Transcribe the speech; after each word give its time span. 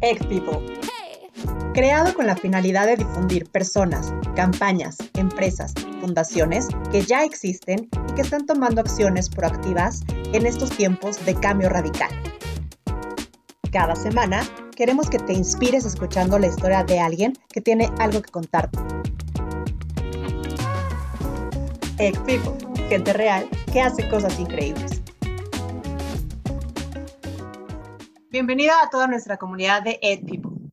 Egg 0.00 0.18
People. 0.28 0.78
Creado 1.74 2.14
con 2.14 2.26
la 2.26 2.36
finalidad 2.36 2.86
de 2.86 2.96
difundir 2.96 3.50
personas, 3.50 4.12
campañas, 4.36 4.96
empresas 5.14 5.74
fundaciones 6.00 6.68
que 6.92 7.02
ya 7.02 7.24
existen 7.24 7.88
y 8.08 8.12
que 8.14 8.22
están 8.22 8.46
tomando 8.46 8.80
acciones 8.80 9.28
proactivas 9.28 10.02
en 10.32 10.46
estos 10.46 10.70
tiempos 10.70 11.24
de 11.26 11.34
cambio 11.34 11.68
radical. 11.68 12.10
Cada 13.72 13.96
semana 13.96 14.42
queremos 14.76 15.10
que 15.10 15.18
te 15.18 15.32
inspires 15.32 15.84
escuchando 15.84 16.38
la 16.38 16.46
historia 16.46 16.84
de 16.84 17.00
alguien 17.00 17.32
que 17.52 17.60
tiene 17.60 17.90
algo 17.98 18.22
que 18.22 18.30
contarte. 18.30 18.78
Egg 21.98 22.16
People, 22.24 22.52
gente 22.88 23.12
real 23.12 23.48
que 23.72 23.80
hace 23.80 24.08
cosas 24.08 24.38
increíbles. 24.38 24.97
Bienvenida 28.30 28.82
a 28.82 28.90
toda 28.90 29.06
nuestra 29.06 29.38
comunidad 29.38 29.82
de 29.82 29.98
Egg 30.02 30.26
People. 30.26 30.70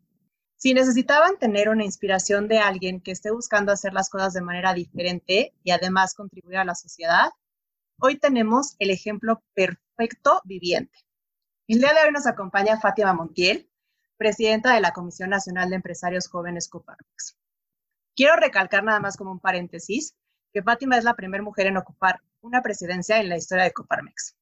Si 0.58 0.74
necesitaban 0.74 1.38
tener 1.38 1.70
una 1.70 1.86
inspiración 1.86 2.50
de 2.50 2.60
alguien 2.60 3.00
que 3.00 3.12
esté 3.12 3.32
buscando 3.32 3.72
hacer 3.72 3.94
las 3.94 4.10
cosas 4.10 4.34
de 4.34 4.42
manera 4.42 4.74
diferente 4.74 5.54
y 5.64 5.72
además 5.72 6.16
contribuir 6.16 6.58
a 6.58 6.66
la 6.66 6.76
sociedad, 6.76 7.30
hoy 8.02 8.18
tenemos 8.18 8.76
el 8.80 8.90
ejemplo 8.90 9.42
perfecto 9.54 10.42
viviente. 10.44 11.00
El 11.70 11.80
día 11.80 11.94
de 11.94 12.02
hoy 12.06 12.12
nos 12.12 12.28
acompaña 12.28 12.78
Fátima 12.82 13.14
Montiel, 13.14 13.70
presidenta 14.18 14.74
de 14.74 14.82
la 14.82 14.92
Comisión 14.92 15.30
Nacional 15.30 15.70
de 15.70 15.78
Empresarios 15.78 16.28
Jóvenes 16.28 16.68
Coparmex. 16.68 17.38
Quiero 18.18 18.36
recalcar 18.36 18.84
nada 18.84 19.00
más 19.00 19.16
como 19.16 19.32
un 19.32 19.40
paréntesis 19.40 20.14
que 20.52 20.62
Fátima 20.62 20.98
es 20.98 21.06
la 21.06 21.16
primera 21.16 21.42
mujer 21.42 21.68
en 21.68 21.78
ocupar 21.78 22.20
una 22.42 22.62
presidencia 22.62 23.22
en 23.22 23.30
la 23.30 23.38
historia 23.38 23.64
de 23.64 23.72
Coparmex. 23.72 24.36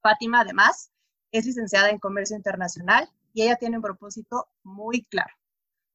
Fátima, 0.00 0.42
además, 0.42 0.92
es 1.32 1.46
licenciada 1.46 1.90
en 1.90 1.98
Comercio 1.98 2.36
Internacional 2.36 3.10
y 3.32 3.42
ella 3.42 3.56
tiene 3.56 3.76
un 3.76 3.82
propósito 3.82 4.48
muy 4.62 5.04
claro, 5.04 5.32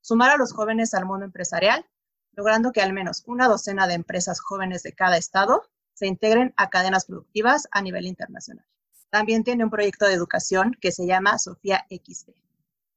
sumar 0.01 0.31
a 0.31 0.37
los 0.37 0.53
jóvenes 0.53 0.93
al 0.93 1.05
mundo 1.05 1.25
empresarial, 1.25 1.85
logrando 2.33 2.71
que 2.71 2.81
al 2.81 2.93
menos 2.93 3.23
una 3.25 3.47
docena 3.47 3.87
de 3.87 3.93
empresas 3.93 4.39
jóvenes 4.39 4.83
de 4.83 4.93
cada 4.93 5.17
estado 5.17 5.63
se 5.93 6.07
integren 6.07 6.53
a 6.57 6.69
cadenas 6.69 7.05
productivas 7.05 7.67
a 7.71 7.81
nivel 7.81 8.05
internacional. 8.05 8.65
También 9.09 9.43
tiene 9.43 9.63
un 9.63 9.69
proyecto 9.69 10.05
de 10.05 10.13
educación 10.13 10.75
que 10.81 10.91
se 10.91 11.05
llama 11.05 11.37
Sofía 11.37 11.85
XD. 11.89 12.31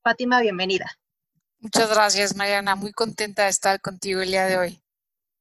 Fátima, 0.03 0.41
bienvenida. 0.41 0.87
Muchas 1.59 1.91
gracias, 1.91 2.37
Mariana. 2.37 2.75
Muy 2.75 2.93
contenta 2.93 3.45
de 3.45 3.51
estar 3.51 3.81
contigo 3.81 4.23
el 4.23 4.29
día 4.29 4.47
de 4.47 4.57
hoy. 4.57 4.83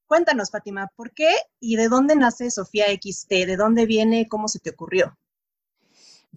Cuéntanos, 0.05 0.51
Fátima, 0.51 0.91
¿por 0.95 1.13
qué 1.13 1.33
y 1.59 1.77
de 1.77 1.87
dónde 1.87 2.15
nace 2.15 2.51
Sofía 2.51 2.87
XD? 2.87 3.29
¿De 3.29 3.55
dónde 3.55 3.85
viene? 3.85 4.27
¿Cómo 4.27 4.47
se 4.47 4.59
te 4.59 4.71
ocurrió? 4.71 5.17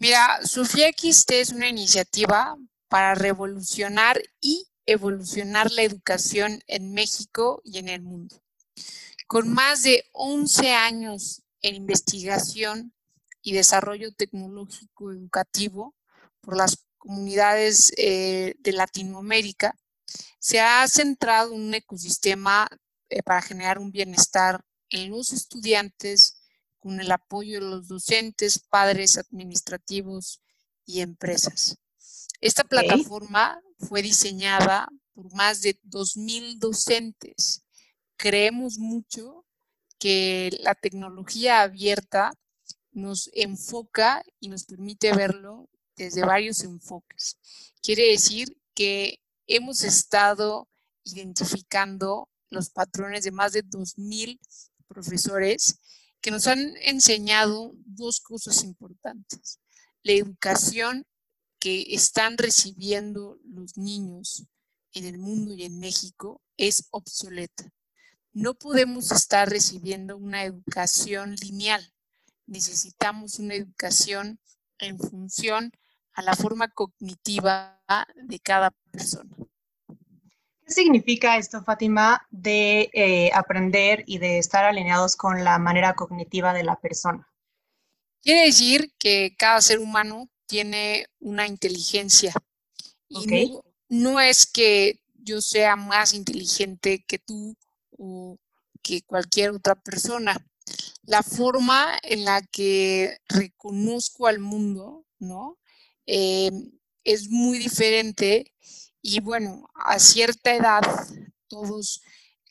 Mira, 0.00 0.46
Sofía 0.46 0.90
XT 0.92 1.30
es 1.32 1.50
una 1.50 1.68
iniciativa 1.68 2.56
para 2.86 3.16
revolucionar 3.16 4.22
y 4.40 4.68
evolucionar 4.86 5.72
la 5.72 5.82
educación 5.82 6.62
en 6.68 6.94
México 6.94 7.60
y 7.64 7.78
en 7.78 7.88
el 7.88 8.02
mundo. 8.02 8.40
Con 9.26 9.52
más 9.52 9.82
de 9.82 10.04
11 10.12 10.70
años 10.72 11.42
en 11.62 11.74
investigación 11.74 12.94
y 13.42 13.54
desarrollo 13.54 14.12
tecnológico 14.12 15.10
educativo 15.10 15.96
por 16.42 16.56
las 16.56 16.86
comunidades 16.98 17.92
eh, 17.96 18.54
de 18.60 18.72
Latinoamérica, 18.72 19.76
se 20.38 20.60
ha 20.60 20.86
centrado 20.86 21.54
en 21.54 21.60
un 21.60 21.74
ecosistema 21.74 22.68
eh, 23.08 23.24
para 23.24 23.42
generar 23.42 23.80
un 23.80 23.90
bienestar 23.90 24.64
en 24.90 25.10
los 25.10 25.32
estudiantes, 25.32 26.37
con 26.78 27.00
el 27.00 27.10
apoyo 27.10 27.60
de 27.60 27.66
los 27.66 27.88
docentes, 27.88 28.58
padres 28.58 29.18
administrativos 29.18 30.40
y 30.86 31.00
empresas. 31.00 31.78
Esta 32.40 32.64
plataforma 32.64 33.60
fue 33.78 34.02
diseñada 34.02 34.88
por 35.12 35.32
más 35.34 35.60
de 35.62 35.80
2.000 35.82 36.58
docentes. 36.58 37.64
Creemos 38.16 38.78
mucho 38.78 39.44
que 39.98 40.56
la 40.60 40.74
tecnología 40.74 41.62
abierta 41.62 42.32
nos 42.92 43.30
enfoca 43.34 44.22
y 44.40 44.48
nos 44.48 44.64
permite 44.64 45.12
verlo 45.12 45.68
desde 45.96 46.24
varios 46.24 46.62
enfoques. 46.62 47.38
Quiere 47.82 48.10
decir 48.10 48.56
que 48.74 49.20
hemos 49.46 49.82
estado 49.82 50.68
identificando 51.04 52.28
los 52.50 52.70
patrones 52.70 53.24
de 53.24 53.32
más 53.32 53.52
de 53.52 53.64
2.000 53.64 54.38
profesores 54.86 55.80
que 56.20 56.30
nos 56.30 56.46
han 56.46 56.74
enseñado 56.82 57.72
dos 57.84 58.20
cosas 58.20 58.64
importantes. 58.64 59.60
La 60.02 60.12
educación 60.12 61.06
que 61.58 61.86
están 61.94 62.38
recibiendo 62.38 63.38
los 63.44 63.76
niños 63.76 64.46
en 64.92 65.04
el 65.04 65.18
mundo 65.18 65.54
y 65.54 65.64
en 65.64 65.78
México 65.78 66.42
es 66.56 66.88
obsoleta. 66.90 67.72
No 68.32 68.54
podemos 68.54 69.10
estar 69.10 69.48
recibiendo 69.48 70.16
una 70.16 70.44
educación 70.44 71.34
lineal. 71.34 71.92
Necesitamos 72.46 73.38
una 73.38 73.54
educación 73.54 74.40
en 74.78 74.98
función 74.98 75.72
a 76.12 76.22
la 76.22 76.34
forma 76.34 76.68
cognitiva 76.68 77.82
de 78.16 78.38
cada 78.40 78.70
persona. 78.90 79.36
¿Qué 80.68 80.74
significa 80.74 81.38
esto, 81.38 81.64
Fátima, 81.64 82.26
de 82.30 82.90
eh, 82.92 83.30
aprender 83.32 84.04
y 84.06 84.18
de 84.18 84.36
estar 84.36 84.66
alineados 84.66 85.16
con 85.16 85.42
la 85.42 85.58
manera 85.58 85.94
cognitiva 85.94 86.52
de 86.52 86.62
la 86.62 86.78
persona? 86.78 87.26
Quiere 88.20 88.44
decir 88.44 88.92
que 88.98 89.34
cada 89.38 89.62
ser 89.62 89.78
humano 89.78 90.28
tiene 90.46 91.06
una 91.20 91.46
inteligencia 91.46 92.34
y 93.08 93.58
no, 93.88 94.20
es 94.20 94.44
que 94.44 95.00
yo 95.14 95.40
sea 95.40 95.74
más 95.74 96.12
inteligente 96.12 97.02
que 97.08 97.18
tú 97.18 97.56
o 97.96 98.36
que 98.82 99.00
cualquier 99.00 99.52
otra 99.52 99.74
persona. 99.74 100.36
La 101.04 101.22
forma 101.22 101.98
en 102.02 102.26
la 102.26 102.42
que 102.42 103.16
reconozco 103.26 104.26
al 104.26 104.38
mundo, 104.38 105.06
¿no? 105.18 105.58
Eh, 106.04 106.50
es 107.04 107.30
muy 107.30 107.56
diferente 107.58 108.52
y 109.02 109.20
bueno, 109.20 109.68
a 109.74 109.98
cierta 109.98 110.54
edad 110.54 110.82
todos 111.48 112.02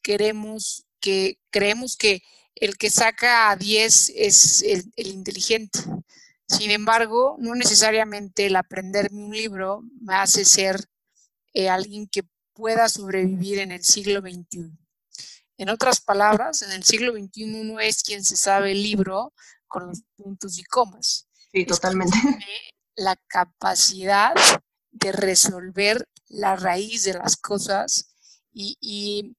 queremos 0.02 0.85
que, 1.00 1.40
creemos 1.50 1.97
que 1.97 2.24
el 2.56 2.78
que 2.78 2.90
saca 2.90 3.50
a 3.50 3.56
10 3.56 4.13
es 4.16 4.62
el, 4.63 4.91
inteligente. 4.96 5.80
Sin 6.47 6.72
embargo, 6.72 7.36
no 7.40 7.56
necesariamente 7.56 8.46
el 8.46 8.56
aprenderme 8.56 9.24
un 9.24 9.36
libro 9.36 9.84
me 10.02 10.16
hace 10.16 10.46
ser 10.46 10.86
eh, 11.53 11.69
alguien 11.69 12.07
que 12.07 12.24
pueda 12.53 12.90
sobrevivir 12.90 13.59
en 13.59 13.72
el 13.72 13.84
siglo 13.84 14.22
XXI. 14.22 14.72
En 15.57 15.69
otras 15.69 16.02
palabras, 16.02 16.62
en 16.62 16.72
el 16.72 16.84
siglo 16.84 17.13
XXI 17.13 17.46
no 17.63 17.80
es 17.80 18.03
quien 18.03 18.24
se 18.24 18.38
sabe 18.38 18.72
el 18.72 18.81
libro 18.81 19.34
con 19.68 19.88
los 19.88 20.03
puntos 20.16 20.57
y 20.57 20.63
comas. 20.63 21.28
Sí, 21.52 21.66
totalmente. 21.66 22.18
la 22.96 23.16
capacidad 23.28 24.34
de 24.91 25.12
resolver 25.12 26.07
la 26.30 26.56
raíz 26.56 27.04
de 27.04 27.14
las 27.14 27.38
cosas. 27.38 28.14
Y, 28.54 29.36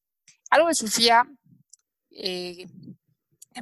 algo 0.50 0.68
de 0.68 0.74
Sofía, 0.74 1.26
eh, 2.10 2.66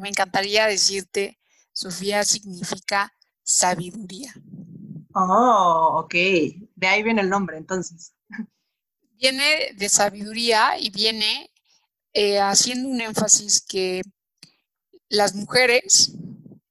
me 0.00 0.08
encantaría 0.08 0.66
decirte, 0.66 1.38
Sofía 1.72 2.24
significa 2.24 3.12
sabiduría. 3.42 4.32
Oh, 5.14 6.02
ok. 6.04 6.14
De 6.74 6.86
ahí 6.86 7.02
viene 7.02 7.22
el 7.22 7.30
nombre, 7.30 7.56
entonces. 7.56 8.12
Viene 9.12 9.72
de 9.74 9.88
sabiduría 9.88 10.78
y 10.78 10.90
viene 10.90 11.50
eh, 12.12 12.38
haciendo 12.38 12.88
un 12.88 13.00
énfasis 13.00 13.62
que 13.62 14.02
las 15.08 15.34
mujeres, 15.34 16.12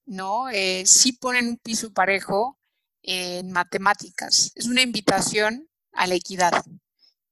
¿no? 0.06 0.50
Eh, 0.50 0.84
sí 0.86 1.14
ponen 1.14 1.48
un 1.48 1.58
piso 1.58 1.92
parejo 1.92 2.60
en 3.02 3.52
matemáticas. 3.52 4.52
Es 4.56 4.68
una 4.68 4.82
invitación 4.82 5.68
a 5.96 6.08
la 6.08 6.16
equidad. 6.16 6.64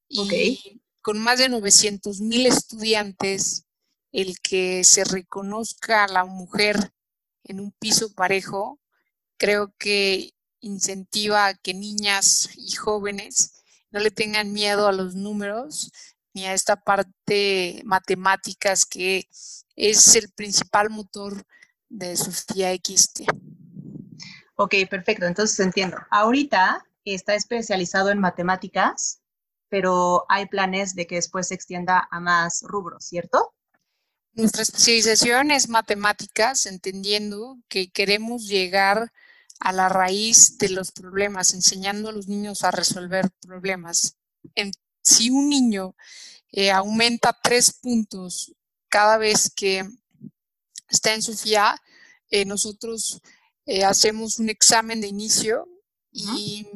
Y 0.07 0.81
con 1.01 1.19
más 1.19 1.39
de 1.39 1.50
900 1.50 2.21
mil 2.21 2.45
estudiantes, 2.45 3.65
el 4.12 4.39
que 4.39 4.83
se 4.83 5.04
reconozca 5.04 6.04
a 6.04 6.07
la 6.07 6.25
mujer 6.25 6.94
en 7.44 7.60
un 7.60 7.71
piso 7.71 8.13
parejo, 8.13 8.80
creo 9.38 9.74
que 9.77 10.33
incentiva 10.62 11.48
a 11.48 11.54
que 11.56 11.74
niñas 11.74 12.50
y 12.56 12.71
jóvenes 12.71 13.63
no 13.92 14.00
le 14.00 14.12
tengan 14.12 14.54
miedo 14.54 14.88
a 14.88 14.94
los 14.94 15.16
números 15.16 15.92
ni 16.33 16.45
a 16.45 16.54
esta 16.54 16.77
parte 16.77 17.81
matemáticas 17.86 18.86
que 18.86 19.27
es 19.75 20.16
el 20.16 20.31
principal 20.31 20.89
motor 20.89 21.45
de 21.89 22.16
Sofía 22.16 22.74
XT. 22.74 23.21
Ok, 24.56 24.75
perfecto, 24.89 25.25
entonces 25.25 25.59
entiendo. 25.59 25.98
Ahorita 26.09 26.86
está 27.05 27.35
especializado 27.35 28.09
en 28.09 28.19
matemáticas, 28.19 29.21
pero 29.69 30.25
hay 30.29 30.45
planes 30.45 30.95
de 30.95 31.07
que 31.07 31.15
después 31.15 31.47
se 31.47 31.55
extienda 31.55 32.07
a 32.11 32.19
más 32.19 32.61
rubros, 32.63 33.05
¿cierto? 33.05 33.53
Nuestra 34.33 34.63
especialización 34.63 35.51
es 35.51 35.69
matemáticas, 35.69 36.65
entendiendo 36.65 37.57
que 37.67 37.91
queremos 37.91 38.47
llegar 38.47 39.11
a 39.59 39.71
la 39.71 39.89
raíz 39.89 40.57
de 40.57 40.69
los 40.69 40.91
problemas, 40.91 41.53
enseñando 41.53 42.09
a 42.09 42.11
los 42.11 42.27
niños 42.27 42.63
a 42.63 42.71
resolver 42.71 43.29
problemas. 43.39 44.17
si 45.01 45.29
un 45.29 45.49
niño 45.49 45.95
eh, 46.51 46.71
aumenta 46.71 47.38
tres 47.41 47.73
puntos 47.73 48.53
cada 48.89 49.17
vez 49.17 49.51
que 49.56 49.88
está 50.89 51.13
en 51.13 51.21
Sofía, 51.21 51.81
eh, 52.29 52.45
nosotros 52.45 53.21
eh, 53.65 53.83
hacemos 53.83 54.39
un 54.39 54.49
examen 54.49 55.01
de 55.01 55.07
inicio 55.07 55.67
y, 56.11 56.67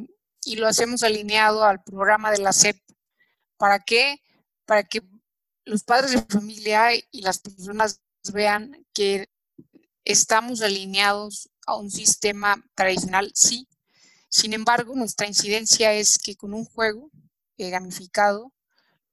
y, 0.48 0.56
lo 0.56 0.68
hacemos 0.68 1.04
alineado 1.04 1.64
al 1.64 1.84
programa 1.84 2.32
de 2.32 2.40
la 2.40 2.54
SEP. 2.54 2.82
¿Para 3.58 3.80
qué? 3.80 4.22
Para 4.66 4.84
que 4.84 5.02
los 5.66 5.84
padres 5.84 6.12
de 6.12 6.22
familia 6.22 6.90
y 7.12 7.22
las 7.22 7.40
personas 7.40 8.02
vean 8.32 8.86
que 8.94 9.30
estamos 10.06 10.62
alineados 10.62 11.50
a 11.66 11.76
un 11.76 11.92
sistema 11.92 12.64
tradicional, 12.76 13.32
sí. 13.36 13.68
Sin 14.30 14.54
embargo, 14.54 14.96
nuestra 14.96 15.28
incidencia 15.28 15.94
es 15.94 16.18
que 16.18 16.36
con 16.36 16.54
un 16.54 16.66
juego 16.66 17.12
eh, 17.58 17.70
gamificado, 17.70 18.54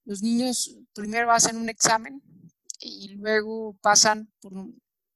los 0.04 0.22
niños 0.22 0.76
primero 0.92 1.32
hacen 1.32 1.56
un 1.56 1.68
examen 1.68 2.22
y 2.78 3.08
luego 3.08 3.76
pasan 3.80 4.32
por 4.40 4.52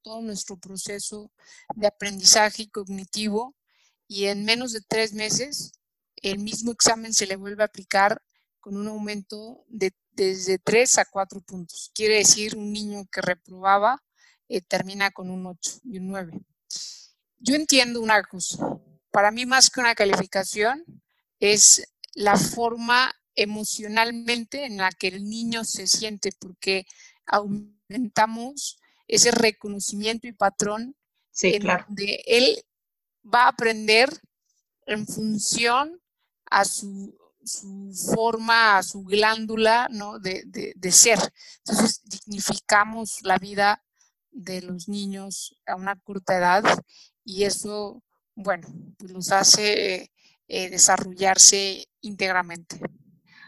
todo 0.01 0.21
nuestro 0.21 0.57
proceso 0.57 1.31
de 1.75 1.87
aprendizaje 1.87 2.69
cognitivo 2.69 3.55
y 4.07 4.25
en 4.25 4.43
menos 4.43 4.73
de 4.73 4.81
tres 4.81 5.13
meses 5.13 5.78
el 6.23 6.39
mismo 6.39 6.71
examen 6.71 7.13
se 7.13 7.27
le 7.27 7.35
vuelve 7.35 7.63
a 7.63 7.67
aplicar 7.67 8.21
con 8.59 8.77
un 8.77 8.87
aumento 8.87 9.63
de 9.67 9.93
desde 10.11 10.59
tres 10.59 10.97
a 10.97 11.05
cuatro 11.05 11.39
puntos. 11.39 11.91
Quiere 11.93 12.15
decir 12.15 12.57
un 12.57 12.73
niño 12.73 13.05
que 13.09 13.21
reprobaba 13.21 14.03
eh, 14.49 14.61
termina 14.61 15.11
con 15.11 15.29
un 15.29 15.45
8 15.45 15.81
y 15.85 15.99
un 15.99 16.07
9. 16.07 16.33
Yo 17.37 17.55
entiendo 17.55 18.01
una 18.01 18.21
cosa. 18.23 18.57
Para 19.11 19.31
mí 19.31 19.45
más 19.45 19.69
que 19.69 19.79
una 19.79 19.95
calificación 19.95 20.83
es 21.39 21.87
la 22.15 22.35
forma 22.35 23.13
emocionalmente 23.35 24.65
en 24.65 24.77
la 24.77 24.91
que 24.91 25.07
el 25.07 25.23
niño 25.23 25.63
se 25.63 25.87
siente, 25.87 26.31
porque 26.37 26.85
aumentamos 27.25 28.79
ese 29.07 29.31
reconocimiento 29.31 30.27
y 30.27 30.33
patrón 30.33 30.95
sí, 31.31 31.53
en 31.53 31.61
claro. 31.61 31.85
donde 31.87 32.23
él 32.25 32.61
va 33.23 33.45
a 33.45 33.49
aprender 33.49 34.09
en 34.85 35.07
función 35.07 36.01
a 36.49 36.65
su, 36.65 37.15
su 37.43 37.91
forma, 38.13 38.77
a 38.77 38.83
su 38.83 39.03
glándula 39.03 39.87
¿no? 39.91 40.19
de, 40.19 40.43
de, 40.45 40.73
de, 40.75 40.91
ser. 40.91 41.19
Entonces, 41.59 42.01
dignificamos 42.05 43.19
la 43.23 43.37
vida 43.37 43.83
de 44.31 44.61
los 44.61 44.87
niños 44.87 45.55
a 45.65 45.75
una 45.75 45.95
corta 45.95 46.37
edad 46.37 46.63
y 47.23 47.43
eso, 47.43 48.03
bueno, 48.35 48.67
pues 48.97 49.11
los 49.11 49.31
hace 49.31 50.11
eh, 50.47 50.69
desarrollarse 50.69 51.87
íntegramente. 52.01 52.79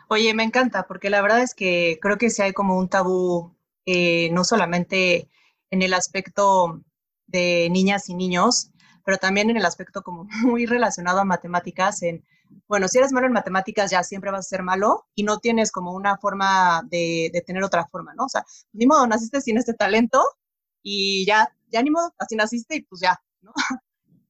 Oye, 0.09 0.33
me 0.33 0.43
encanta, 0.43 0.87
porque 0.87 1.09
la 1.09 1.21
verdad 1.21 1.41
es 1.41 1.55
que 1.55 1.97
creo 2.01 2.17
que 2.17 2.29
sí 2.29 2.41
hay 2.41 2.53
como 2.53 2.77
un 2.77 2.89
tabú, 2.89 3.55
eh, 3.85 4.29
no 4.31 4.43
solamente 4.43 5.29
en 5.69 5.81
el 5.81 5.93
aspecto 5.93 6.83
de 7.27 7.69
niñas 7.71 8.09
y 8.09 8.13
niños, 8.13 8.71
pero 9.05 9.17
también 9.17 9.49
en 9.49 9.57
el 9.57 9.65
aspecto 9.65 10.03
como 10.03 10.25
muy 10.43 10.65
relacionado 10.65 11.19
a 11.19 11.25
matemáticas, 11.25 12.01
en, 12.03 12.25
bueno, 12.67 12.87
si 12.87 12.97
eres 12.97 13.11
malo 13.11 13.27
en 13.27 13.33
matemáticas 13.33 13.91
ya 13.91 14.03
siempre 14.03 14.31
vas 14.31 14.45
a 14.45 14.49
ser 14.49 14.63
malo 14.63 15.07
y 15.15 15.23
no 15.23 15.39
tienes 15.39 15.71
como 15.71 15.93
una 15.93 16.17
forma 16.17 16.81
de, 16.89 17.29
de 17.33 17.41
tener 17.41 17.63
otra 17.63 17.85
forma, 17.87 18.13
¿no? 18.13 18.25
O 18.25 18.29
sea, 18.29 18.45
ni 18.73 18.85
modo, 18.87 19.07
naciste 19.07 19.41
sin 19.41 19.57
este 19.57 19.73
talento 19.73 20.23
y 20.81 21.25
ya, 21.25 21.47
ya 21.67 21.81
ni 21.81 21.91
modo, 21.91 22.13
así 22.17 22.35
naciste 22.35 22.75
y 22.75 22.81
pues 22.83 23.01
ya, 23.01 23.21
¿no? 23.41 23.53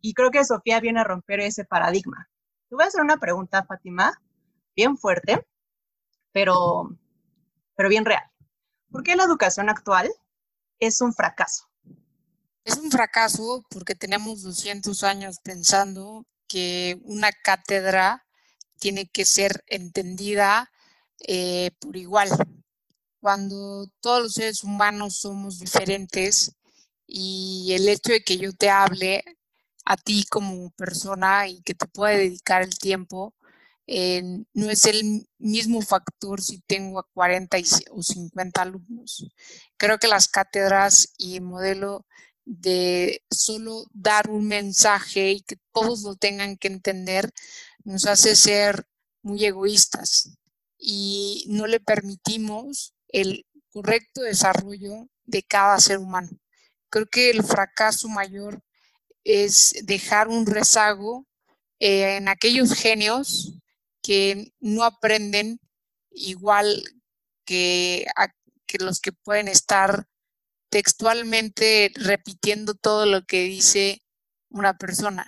Y 0.03 0.15
creo 0.15 0.31
que 0.31 0.43
Sofía 0.43 0.79
viene 0.79 0.99
a 0.99 1.03
romper 1.03 1.41
ese 1.41 1.63
paradigma. 1.63 2.27
Te 2.69 2.75
voy 2.75 2.85
a 2.85 2.87
hacer 2.87 3.01
una 3.01 3.17
pregunta, 3.17 3.63
Fátima, 3.65 4.19
bien 4.75 4.97
fuerte, 4.97 5.45
pero, 6.31 6.89
pero 7.75 7.87
bien 7.87 8.03
real. 8.03 8.23
¿Por 8.89 9.03
qué 9.03 9.15
la 9.15 9.25
educación 9.25 9.69
actual 9.69 10.11
es 10.79 11.01
un 11.01 11.13
fracaso? 11.13 11.69
Es 12.63 12.77
un 12.77 12.91
fracaso 12.91 13.63
porque 13.69 13.95
tenemos 13.95 14.41
200 14.41 15.03
años 15.03 15.39
pensando 15.43 16.25
que 16.51 16.99
una 17.03 17.31
cátedra 17.31 18.25
tiene 18.79 19.07
que 19.07 19.23
ser 19.23 19.63
entendida 19.67 20.69
eh, 21.25 21.71
por 21.79 21.95
igual. 21.95 22.29
Cuando 23.21 23.87
todos 24.01 24.23
los 24.23 24.33
seres 24.33 24.63
humanos 24.63 25.17
somos 25.17 25.59
diferentes 25.59 26.53
y 27.07 27.71
el 27.73 27.87
hecho 27.87 28.11
de 28.11 28.23
que 28.23 28.37
yo 28.37 28.51
te 28.53 28.69
hable 28.69 29.23
a 29.85 29.95
ti 29.95 30.25
como 30.29 30.71
persona 30.71 31.47
y 31.47 31.61
que 31.61 31.73
te 31.75 31.87
pueda 31.87 32.17
dedicar 32.17 32.63
el 32.63 32.77
tiempo 32.77 33.33
eh, 33.87 34.21
no 34.53 34.69
es 34.69 34.85
el 34.85 35.27
mismo 35.37 35.81
factor 35.81 36.41
si 36.41 36.59
tengo 36.61 36.99
a 36.99 37.07
40 37.13 37.57
o 37.91 38.03
50 38.03 38.61
alumnos. 38.61 39.25
Creo 39.77 39.99
que 39.99 40.07
las 40.07 40.27
cátedras 40.27 41.13
y 41.17 41.37
el 41.37 41.43
modelo 41.43 42.05
de 42.45 43.23
solo 43.29 43.85
dar 43.93 44.29
un 44.29 44.47
mensaje 44.47 45.31
y 45.31 45.41
que 45.41 45.57
todos 45.73 46.01
lo 46.03 46.15
tengan 46.15 46.57
que 46.57 46.67
entender 46.67 47.31
nos 47.83 48.05
hace 48.05 48.35
ser 48.35 48.85
muy 49.21 49.45
egoístas 49.45 50.37
y 50.77 51.45
no 51.47 51.67
le 51.67 51.79
permitimos 51.79 52.93
el 53.09 53.45
correcto 53.71 54.21
desarrollo 54.21 55.07
de 55.25 55.43
cada 55.43 55.79
ser 55.79 55.99
humano. 55.99 56.29
Creo 56.89 57.05
que 57.05 57.29
el 57.29 57.43
fracaso 57.43 58.09
mayor 58.09 58.61
es 59.23 59.75
dejar 59.83 60.27
un 60.27 60.45
rezago 60.45 61.25
eh, 61.79 62.17
en 62.17 62.27
aquellos 62.27 62.73
genios 62.73 63.53
que 64.01 64.51
no 64.59 64.83
aprenden 64.83 65.59
igual 66.09 66.83
que, 67.45 68.05
que 68.65 68.77
los 68.79 68.99
que 68.99 69.11
pueden 69.11 69.47
estar 69.47 70.07
textualmente 70.71 71.91
repitiendo 71.95 72.73
todo 72.73 73.05
lo 73.05 73.25
que 73.25 73.43
dice 73.43 74.01
una 74.49 74.77
persona. 74.77 75.27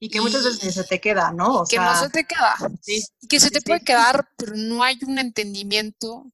Y 0.00 0.10
que 0.10 0.20
muchas 0.20 0.44
veces 0.44 0.74
se 0.74 0.84
te 0.84 1.00
queda, 1.00 1.32
¿no? 1.32 1.60
O 1.60 1.66
que 1.66 1.78
no 1.78 1.98
se 1.98 2.10
te 2.10 2.24
queda. 2.24 2.56
Sí, 2.82 3.04
y 3.20 3.28
que 3.28 3.40
se 3.40 3.50
te 3.50 3.62
puede 3.62 3.82
quedar, 3.82 4.28
pero 4.36 4.54
no 4.56 4.82
hay 4.82 4.98
un 5.06 5.18
entendimiento 5.18 6.30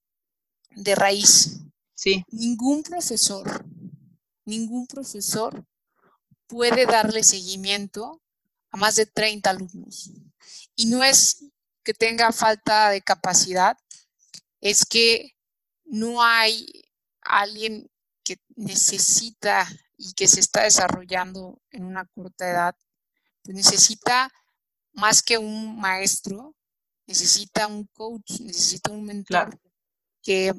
de 0.70 0.94
raíz. 0.94 1.60
Sí. 1.94 2.24
Ningún 2.30 2.82
profesor, 2.82 3.64
ningún 4.44 4.86
profesor 4.86 5.64
puede 6.46 6.86
darle 6.86 7.22
seguimiento 7.22 8.22
a 8.70 8.76
más 8.76 8.96
de 8.96 9.06
30 9.06 9.50
alumnos. 9.50 10.10
Y 10.76 10.86
no 10.86 11.04
es 11.04 11.44
que 11.84 11.94
tenga 11.94 12.32
falta 12.32 12.90
de 12.90 13.02
capacidad, 13.02 13.76
es 14.60 14.84
que 14.84 15.36
no 15.84 16.22
hay 16.22 16.84
alguien 17.22 17.90
necesita 18.56 19.66
y 19.96 20.12
que 20.14 20.28
se 20.28 20.40
está 20.40 20.62
desarrollando 20.62 21.60
en 21.70 21.84
una 21.84 22.04
corta 22.06 22.48
edad, 22.48 22.76
pues 23.42 23.56
necesita 23.56 24.32
más 24.92 25.22
que 25.22 25.38
un 25.38 25.78
maestro, 25.78 26.54
necesita 27.06 27.66
un 27.66 27.86
coach, 27.86 28.40
necesita 28.40 28.90
un 28.90 29.04
mentor 29.04 29.58
que 30.22 30.52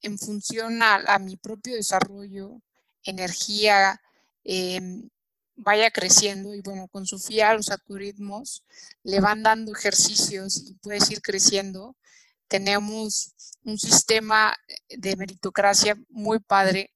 en 0.00 0.18
función 0.18 0.82
a, 0.82 1.18
mi 1.20 1.36
propio 1.36 1.76
desarrollo, 1.76 2.60
energía, 3.04 4.00
em, 4.44 5.08
vaya 5.54 5.90
creciendo 5.90 6.54
y 6.54 6.60
bueno, 6.60 6.88
con 6.88 7.06
Sofía 7.06 7.54
los 7.54 7.70
algoritmos 7.70 8.64
le 9.04 9.20
van 9.20 9.42
dando 9.42 9.72
ejercicios 9.72 10.64
y 10.66 10.74
puedes 10.74 11.10
ir 11.10 11.22
creciendo. 11.22 11.96
Tenemos 12.48 13.34
un 13.64 13.78
sistema 13.78 14.56
de 14.88 15.16
meritocracia 15.16 15.96
muy 16.08 16.40
padre 16.40 16.90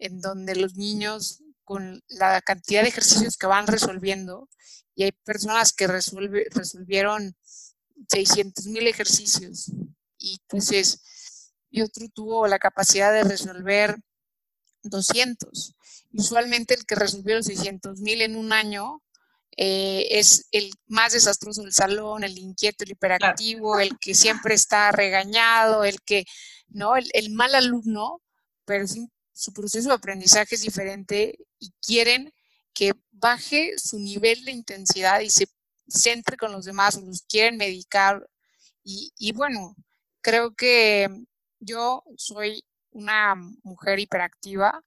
en 0.00 0.20
donde 0.20 0.56
los 0.56 0.74
niños 0.74 1.42
con 1.62 2.02
la 2.08 2.40
cantidad 2.40 2.82
de 2.82 2.88
ejercicios 2.88 3.36
que 3.36 3.46
van 3.46 3.68
resolviendo, 3.68 4.48
y 4.96 5.04
hay 5.04 5.12
personas 5.12 5.72
que 5.72 5.86
resuelve, 5.86 6.46
resolvieron 6.50 7.36
600 8.08 8.66
mil 8.66 8.88
ejercicios, 8.88 9.70
y 10.18 10.40
entonces, 10.42 11.52
y 11.70 11.82
otro 11.82 12.08
tuvo 12.12 12.48
la 12.48 12.58
capacidad 12.58 13.12
de 13.12 13.22
resolver 13.22 13.96
200. 14.82 15.76
Usualmente 16.12 16.74
el 16.74 16.84
que 16.86 16.96
resolvió 16.96 17.36
los 17.36 17.46
600 17.46 18.00
mil 18.00 18.22
en 18.22 18.34
un 18.34 18.52
año 18.52 19.02
eh, 19.56 20.08
es 20.10 20.46
el 20.52 20.72
más 20.86 21.12
desastroso 21.12 21.62
del 21.62 21.72
salón, 21.72 22.24
el 22.24 22.38
inquieto, 22.38 22.84
el 22.84 22.92
hiperactivo, 22.92 23.78
el 23.78 23.98
que 24.00 24.14
siempre 24.14 24.54
está 24.54 24.90
regañado, 24.90 25.84
el 25.84 26.00
que, 26.02 26.24
¿no? 26.68 26.96
El, 26.96 27.08
el 27.12 27.30
mal 27.30 27.54
alumno, 27.54 28.22
pero 28.64 28.86
sin 28.86 29.10
su 29.40 29.54
proceso 29.54 29.88
de 29.88 29.94
aprendizaje 29.94 30.54
es 30.54 30.60
diferente 30.60 31.38
y 31.58 31.72
quieren 31.80 32.30
que 32.74 32.92
baje 33.10 33.72
su 33.78 33.98
nivel 33.98 34.44
de 34.44 34.50
intensidad 34.50 35.20
y 35.20 35.30
se 35.30 35.48
centre 35.88 36.36
con 36.36 36.52
los 36.52 36.66
demás 36.66 36.96
o 36.96 37.00
los 37.00 37.22
quieren 37.22 37.56
medicar. 37.56 38.28
Y, 38.84 39.32
bueno, 39.32 39.74
creo 40.20 40.54
que 40.54 41.08
yo 41.58 42.04
soy 42.18 42.66
una 42.90 43.34
mujer 43.62 43.98
hiperactiva 43.98 44.84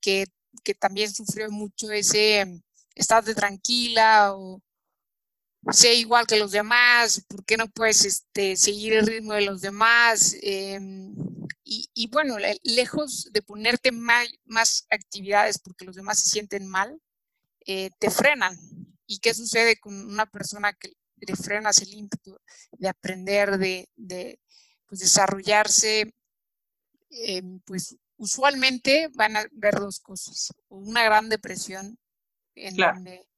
que, 0.00 0.24
que 0.64 0.74
también 0.74 1.12
sufrió 1.12 1.50
mucho 1.50 1.90
ese 1.92 2.62
estate 2.94 3.34
tranquila 3.34 4.34
o 4.34 4.62
sé 5.72 5.94
igual 5.94 6.26
que 6.26 6.38
los 6.38 6.52
demás, 6.52 7.24
¿por 7.28 7.44
qué 7.44 7.56
no 7.56 7.68
puedes 7.68 8.04
este, 8.04 8.56
seguir 8.56 8.94
el 8.94 9.06
ritmo 9.06 9.34
de 9.34 9.42
los 9.42 9.60
demás? 9.60 10.36
Em, 10.42 11.14
y, 11.64 12.08
bueno, 12.10 12.36
lejos 12.64 13.30
de 13.32 13.42
ponerte 13.42 13.92
más, 13.92 14.86
actividades 14.90 15.58
porque 15.58 15.84
los 15.84 15.94
demás 15.94 16.18
se 16.18 16.30
sienten 16.30 16.66
mal, 16.66 17.00
eh, 17.66 17.90
te 18.00 18.10
frenan. 18.10 18.58
¿Y 19.06 19.20
qué 19.20 19.34
sucede 19.34 19.78
con 19.78 19.94
una 19.94 20.26
persona 20.26 20.72
que 20.72 20.92
le 21.18 21.36
frenas 21.36 21.78
el 21.78 21.94
ímpetu 21.94 22.36
de 22.72 22.88
aprender, 22.88 23.58
de, 23.58 24.40
pues, 24.86 25.00
desarrollarse? 25.00 26.12
Em, 27.10 27.60
pues 27.60 27.96
usualmente 28.16 29.08
van 29.14 29.36
a 29.36 29.46
ver 29.52 29.74
dos 29.74 30.00
cosas. 30.00 30.52
Una 30.68 31.04
gran 31.04 31.28
depresión 31.28 31.98
en 32.54 32.76
donde 32.76 33.29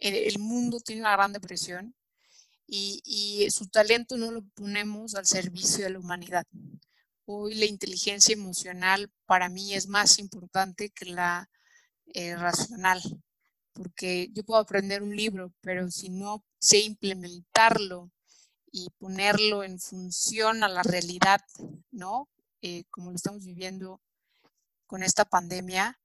el 0.00 0.38
mundo 0.38 0.80
tiene 0.80 1.02
una 1.02 1.12
gran 1.12 1.32
depresión 1.32 1.94
y, 2.70 3.48
su 3.50 3.68
talento 3.68 4.16
no 4.16 4.30
lo 4.30 4.42
ponemos 4.54 5.14
al 5.14 5.26
servicio 5.26 5.84
de 5.84 5.90
la 5.90 5.98
humanidad. 5.98 6.46
Hoy 7.26 7.54
la 7.54 7.66
inteligencia 7.66 8.32
emocional 8.32 9.10
para 9.26 9.48
mí 9.48 9.74
es 9.74 9.88
más 9.88 10.18
importante 10.18 10.90
que 10.90 11.06
la 11.06 11.48
eh, 12.14 12.36
racional, 12.36 13.00
porque 13.72 14.28
yo 14.32 14.44
puedo 14.44 14.60
aprender 14.60 15.02
un 15.02 15.14
libro, 15.16 15.52
pero 15.60 15.90
si 15.90 16.10
no 16.10 16.44
sé 16.58 16.80
implementarlo 16.80 18.10
y 18.72 18.88
ponerlo 18.98 19.64
en 19.64 19.80
función 19.80 20.62
a 20.62 20.68
la 20.68 20.82
realidad, 20.82 21.40
¿no? 21.90 22.28
Eh, 22.62 22.84
como 22.90 23.10
lo 23.10 23.16
estamos 23.16 23.44
viviendo 23.44 24.00
con 24.86 25.02
esta 25.02 25.24
pandemia, 25.24 25.98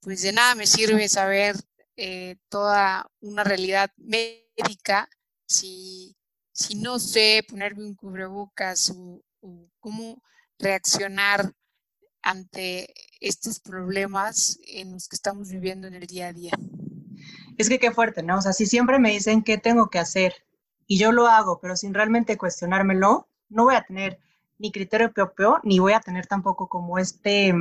pues 0.00 0.22
de 0.22 0.32
nada 0.32 0.54
me 0.54 0.66
sirve 0.66 1.08
saber 1.08 1.56
eh, 2.00 2.36
toda 2.48 3.10
una 3.20 3.42
realidad 3.42 3.90
médica 3.96 5.08
si, 5.48 6.16
si 6.52 6.76
no 6.76 7.00
sé 7.00 7.44
ponerme 7.48 7.84
un 7.84 7.96
cubrebocas 7.96 8.94
o, 8.96 9.20
cómo 9.80 10.22
reaccionar 10.60 11.52
ante 12.22 12.94
estos 13.20 13.58
problemas 13.58 14.60
en 14.68 14.92
los 14.92 15.08
que 15.08 15.16
estamos 15.16 15.48
viviendo 15.48 15.88
en 15.88 15.94
el 15.94 16.06
día 16.06 16.28
a 16.28 16.32
día. 16.32 16.52
Es 17.56 17.68
que 17.68 17.80
qué 17.80 17.90
fuerte, 17.90 18.22
¿no? 18.22 18.38
O 18.38 18.42
sea, 18.42 18.52
si 18.52 18.66
siempre 18.66 19.00
me 19.00 19.10
dicen 19.10 19.42
qué 19.42 19.58
tengo 19.58 19.90
que 19.90 19.98
hacer 19.98 20.34
y 20.86 20.98
yo 20.98 21.10
lo 21.10 21.26
hago, 21.26 21.58
pero 21.60 21.76
sin 21.76 21.94
realmente 21.94 22.38
cuestionármelo, 22.38 23.26
no 23.48 23.64
voy 23.64 23.74
a 23.74 23.82
tener 23.82 24.20
ni 24.58 24.70
criterio 24.70 25.12
propio, 25.12 25.58
ni 25.64 25.80
voy 25.80 25.94
a 25.94 26.00
tener 26.00 26.28
tampoco 26.28 26.68
como 26.68 26.96
este 26.98 27.54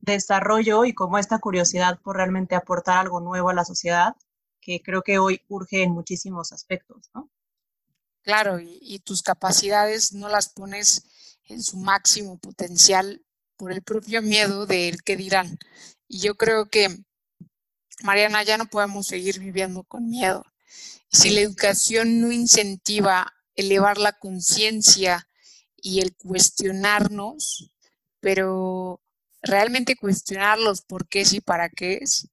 desarrollo 0.00 0.84
y 0.84 0.94
como 0.94 1.18
esta 1.18 1.38
curiosidad 1.38 2.00
por 2.02 2.16
realmente 2.16 2.54
aportar 2.54 2.98
algo 2.98 3.20
nuevo 3.20 3.50
a 3.50 3.54
la 3.54 3.64
sociedad, 3.64 4.14
que 4.60 4.82
creo 4.82 5.02
que 5.02 5.18
hoy 5.18 5.42
urge 5.48 5.82
en 5.82 5.92
muchísimos 5.92 6.52
aspectos, 6.52 7.10
¿no? 7.14 7.30
Claro, 8.22 8.58
y, 8.60 8.98
tus 8.98 9.22
capacidades 9.22 10.12
no 10.12 10.28
las 10.28 10.50
pones 10.50 11.38
en 11.44 11.62
su 11.62 11.78
máximo 11.78 12.38
potencial 12.38 13.24
por 13.56 13.72
el 13.72 13.82
propio 13.82 14.20
miedo 14.20 14.66
del 14.66 15.02
que 15.02 15.16
dirán. 15.16 15.58
Y 16.06 16.20
yo 16.20 16.34
creo 16.34 16.68
que, 16.68 17.04
Mariana, 18.02 18.42
ya 18.42 18.58
no 18.58 18.66
podemos 18.66 19.06
seguir 19.06 19.38
viviendo 19.38 19.82
con 19.82 20.10
miedo. 20.10 20.44
Si 21.10 21.30
la 21.30 21.40
educación 21.40 22.20
no 22.20 22.30
incentiva 22.30 23.32
elevar 23.54 23.96
la 23.96 24.12
conciencia 24.12 25.26
y 25.74 26.00
el 26.00 26.14
cuestionarnos, 26.14 27.72
pero 28.20 29.00
realmente 29.42 29.96
cuestionar 29.96 30.58
los 30.58 30.82
por 30.82 31.08
qué 31.08 31.24
y 31.30 31.40
para 31.40 31.68
qué 31.68 31.98
es. 32.02 32.28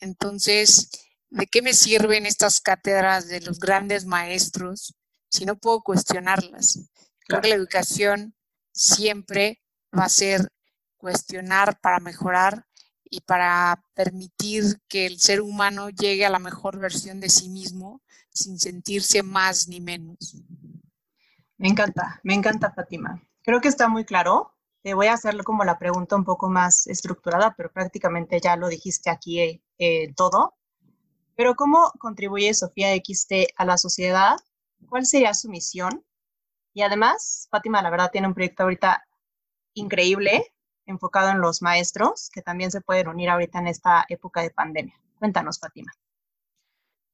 Entonces, 0.00 0.90
¿de 1.28 1.46
qué 1.46 1.62
me 1.62 1.74
sirven 1.74 2.26
estas 2.26 2.60
cátedras 2.60 3.28
de 3.28 3.40
los 3.40 3.58
grandes 3.58 4.06
maestros 4.06 4.94
si 5.28 5.44
no 5.44 5.56
puedo 5.56 5.82
cuestionarlas? 5.82 6.90
Creo 7.20 7.40
que 7.40 7.48
la 7.48 7.54
educación 7.54 8.34
siempre 8.72 9.62
va 9.96 10.04
a 10.04 10.08
ser 10.08 10.48
cuestionar 10.96 11.78
para 11.80 12.00
mejorar 12.00 12.66
y 13.04 13.20
para 13.22 13.82
permitir 13.94 14.80
que 14.88 15.06
el 15.06 15.18
ser 15.18 15.40
humano 15.40 15.90
llegue 15.90 16.24
a 16.24 16.30
la 16.30 16.38
mejor 16.38 16.78
versión 16.78 17.20
de 17.20 17.28
sí 17.28 17.48
mismo 17.48 18.02
sin 18.32 18.58
sentirse 18.58 19.22
más 19.22 19.66
ni 19.66 19.80
menos. 19.80 20.36
Me 21.56 21.68
encanta, 21.68 22.20
me 22.22 22.34
encanta 22.34 22.72
Fátima. 22.72 23.22
Creo 23.42 23.60
que 23.60 23.68
está 23.68 23.88
muy 23.88 24.04
claro 24.04 24.54
te 24.82 24.94
voy 24.94 25.08
a 25.08 25.14
hacerlo 25.14 25.44
como 25.44 25.64
la 25.64 25.78
pregunta 25.78 26.16
un 26.16 26.24
poco 26.24 26.48
más 26.48 26.86
estructurada, 26.86 27.54
pero 27.56 27.70
prácticamente 27.70 28.40
ya 28.40 28.56
lo 28.56 28.68
dijiste 28.68 29.10
aquí 29.10 29.40
eh, 29.40 29.62
eh, 29.78 30.12
todo. 30.14 30.54
Pero 31.36 31.54
¿cómo 31.54 31.92
contribuye 31.98 32.52
Sofía 32.54 32.94
XT 32.94 33.52
a 33.56 33.64
la 33.64 33.78
sociedad? 33.78 34.36
¿Cuál 34.88 35.06
sería 35.06 35.34
su 35.34 35.48
misión? 35.48 36.04
Y 36.72 36.82
además, 36.82 37.48
Fátima, 37.50 37.82
la 37.82 37.90
verdad, 37.90 38.10
tiene 38.10 38.28
un 38.28 38.34
proyecto 38.34 38.62
ahorita 38.62 39.04
increíble 39.74 40.54
enfocado 40.86 41.30
en 41.30 41.40
los 41.40 41.62
maestros, 41.62 42.30
que 42.32 42.42
también 42.42 42.70
se 42.70 42.80
pueden 42.80 43.08
unir 43.08 43.30
ahorita 43.30 43.58
en 43.58 43.68
esta 43.68 44.04
época 44.08 44.42
de 44.42 44.50
pandemia. 44.50 44.98
Cuéntanos, 45.18 45.58
Fátima. 45.58 45.92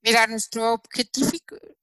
Mira, 0.03 0.27
nuestro 0.29 0.81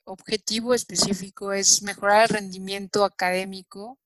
objetivo 0.05 0.73
específico 0.73 1.51
es 1.51 1.83
mejorar 1.83 2.23
el 2.23 2.29
rendimiento 2.29 3.03
académico 3.03 3.99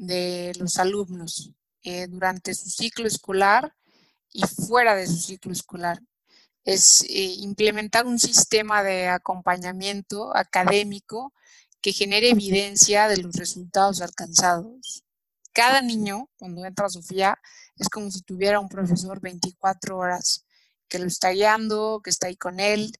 de 0.00 0.52
los 0.58 0.78
alumnos 0.78 1.52
eh, 1.82 2.06
durante 2.08 2.54
su 2.54 2.70
ciclo 2.70 3.06
escolar 3.06 3.74
y 4.32 4.42
fuera 4.46 4.94
de 4.94 5.06
su 5.06 5.16
ciclo 5.16 5.52
escolar. 5.52 6.00
Es 6.64 7.02
eh, 7.02 7.34
implementar 7.40 8.06
un 8.06 8.18
sistema 8.18 8.82
de 8.82 9.08
acompañamiento 9.08 10.34
académico 10.34 11.34
que 11.82 11.92
genere 11.92 12.30
evidencia 12.30 13.08
de 13.08 13.18
los 13.18 13.34
resultados 13.36 14.00
alcanzados. 14.00 15.04
Cada 15.52 15.82
niño, 15.82 16.30
cuando 16.38 16.64
entra 16.64 16.86
a 16.86 16.90
Sofía, 16.90 17.38
es 17.76 17.88
como 17.90 18.10
si 18.10 18.22
tuviera 18.22 18.60
un 18.60 18.68
profesor 18.68 19.20
24 19.20 19.98
horas 19.98 20.46
que 20.88 20.98
lo 20.98 21.06
está 21.06 21.30
guiando, 21.30 22.00
que 22.02 22.10
está 22.10 22.28
ahí 22.28 22.36
con 22.36 22.58
él, 22.58 22.92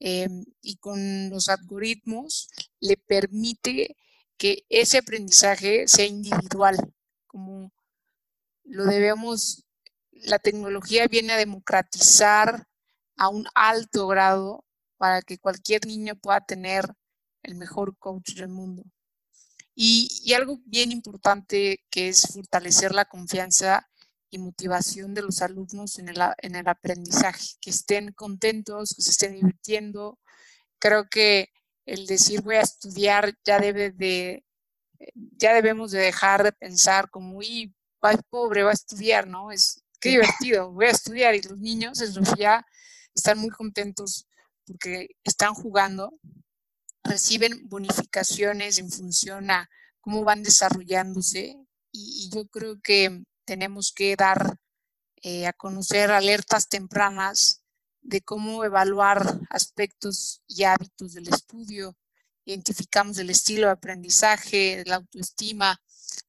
eh, 0.00 0.28
y 0.62 0.76
con 0.76 1.30
los 1.30 1.48
algoritmos 1.48 2.48
le 2.80 2.96
permite 2.96 3.96
que 4.40 4.64
ese 4.70 4.96
aprendizaje 4.96 5.86
sea 5.86 6.06
individual, 6.06 6.74
como 7.26 7.74
lo 8.64 8.86
debemos, 8.86 9.66
la 10.12 10.38
tecnología 10.38 11.06
viene 11.08 11.34
a 11.34 11.36
democratizar 11.36 12.66
a 13.18 13.28
un 13.28 13.46
alto 13.54 14.06
grado 14.08 14.64
para 14.96 15.20
que 15.20 15.36
cualquier 15.36 15.84
niño 15.86 16.16
pueda 16.16 16.40
tener 16.40 16.86
el 17.42 17.54
mejor 17.54 17.98
coach 17.98 18.32
del 18.32 18.48
mundo. 18.48 18.82
Y, 19.74 20.32
algo 20.32 20.58
bien 20.64 20.90
importante 20.90 21.84
que 21.90 22.08
es 22.08 22.22
fortalecer 22.32 22.94
la 22.94 23.04
confianza 23.04 23.90
y 24.30 24.38
motivación 24.38 25.12
de 25.12 25.20
los 25.20 25.42
alumnos 25.42 25.98
en 25.98 26.08
el, 26.08 26.16
en 26.38 26.54
el 26.56 26.66
aprendizaje, 26.66 27.56
que 27.60 27.68
estén 27.68 28.14
contentos, 28.14 28.94
que 28.96 29.02
se 29.02 29.10
estén 29.10 29.34
divirtiendo. 29.34 30.18
Creo 30.78 31.10
que 31.10 31.50
el 31.90 32.06
decir 32.06 32.40
voy 32.42 32.54
a 32.54 32.60
estudiar 32.60 33.36
ya 33.44 33.58
debe 33.58 33.90
de, 33.90 34.44
ya 35.36 35.52
debemos 35.54 35.90
de 35.90 35.98
dejar 35.98 36.44
de 36.44 36.52
pensar 36.52 37.10
como, 37.10 37.38
uy, 37.38 37.74
va 38.04 38.12
pobre, 38.30 38.62
va 38.62 38.70
a 38.70 38.74
estudiar, 38.74 39.26
¿no? 39.26 39.50
Es, 39.50 39.82
qué 40.00 40.10
divertido, 40.44 40.70
voy 40.70 40.86
a 40.86 40.90
estudiar 40.90 41.34
y 41.34 41.42
los 41.42 41.58
niños 41.58 42.00
en 42.00 42.24
ya 42.36 42.64
están 43.12 43.38
muy 43.38 43.50
contentos 43.50 44.28
porque 44.64 45.08
están 45.24 45.52
jugando, 45.52 46.16
reciben 47.02 47.68
bonificaciones 47.68 48.78
en 48.78 48.88
función 48.88 49.50
a 49.50 49.68
cómo 50.00 50.22
van 50.22 50.44
desarrollándose 50.44 51.56
y, 51.90 52.30
yo 52.32 52.46
creo 52.46 52.80
que 52.80 53.24
tenemos 53.44 53.92
que 53.92 54.14
dar 54.14 54.56
eh, 55.22 55.48
a 55.48 55.52
conocer 55.52 56.12
alertas 56.12 56.68
tempranas 56.68 57.59
de 58.02 58.20
cómo 58.20 58.64
evaluar 58.64 59.40
aspectos 59.50 60.42
y 60.46 60.64
hábitos 60.64 61.14
del 61.14 61.28
estudio. 61.28 61.96
Identificamos 62.44 63.18
el 63.18 63.30
estilo 63.30 63.66
de 63.66 63.72
aprendizaje, 63.72 64.82
la 64.86 64.96
autoestima, 64.96 65.80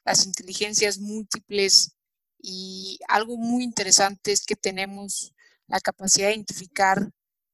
las 0.04 0.26
inteligencias 0.26 1.00
múltiples 1.00 1.96
y 2.40 3.00
algo 3.08 3.38
muy 3.38 3.64
interesante 3.64 4.32
es 4.32 4.46
que 4.46 4.56
tenemos 4.56 5.34
la 5.68 5.80
capacidad 5.80 6.28
de 6.28 6.36
identificar 6.36 7.12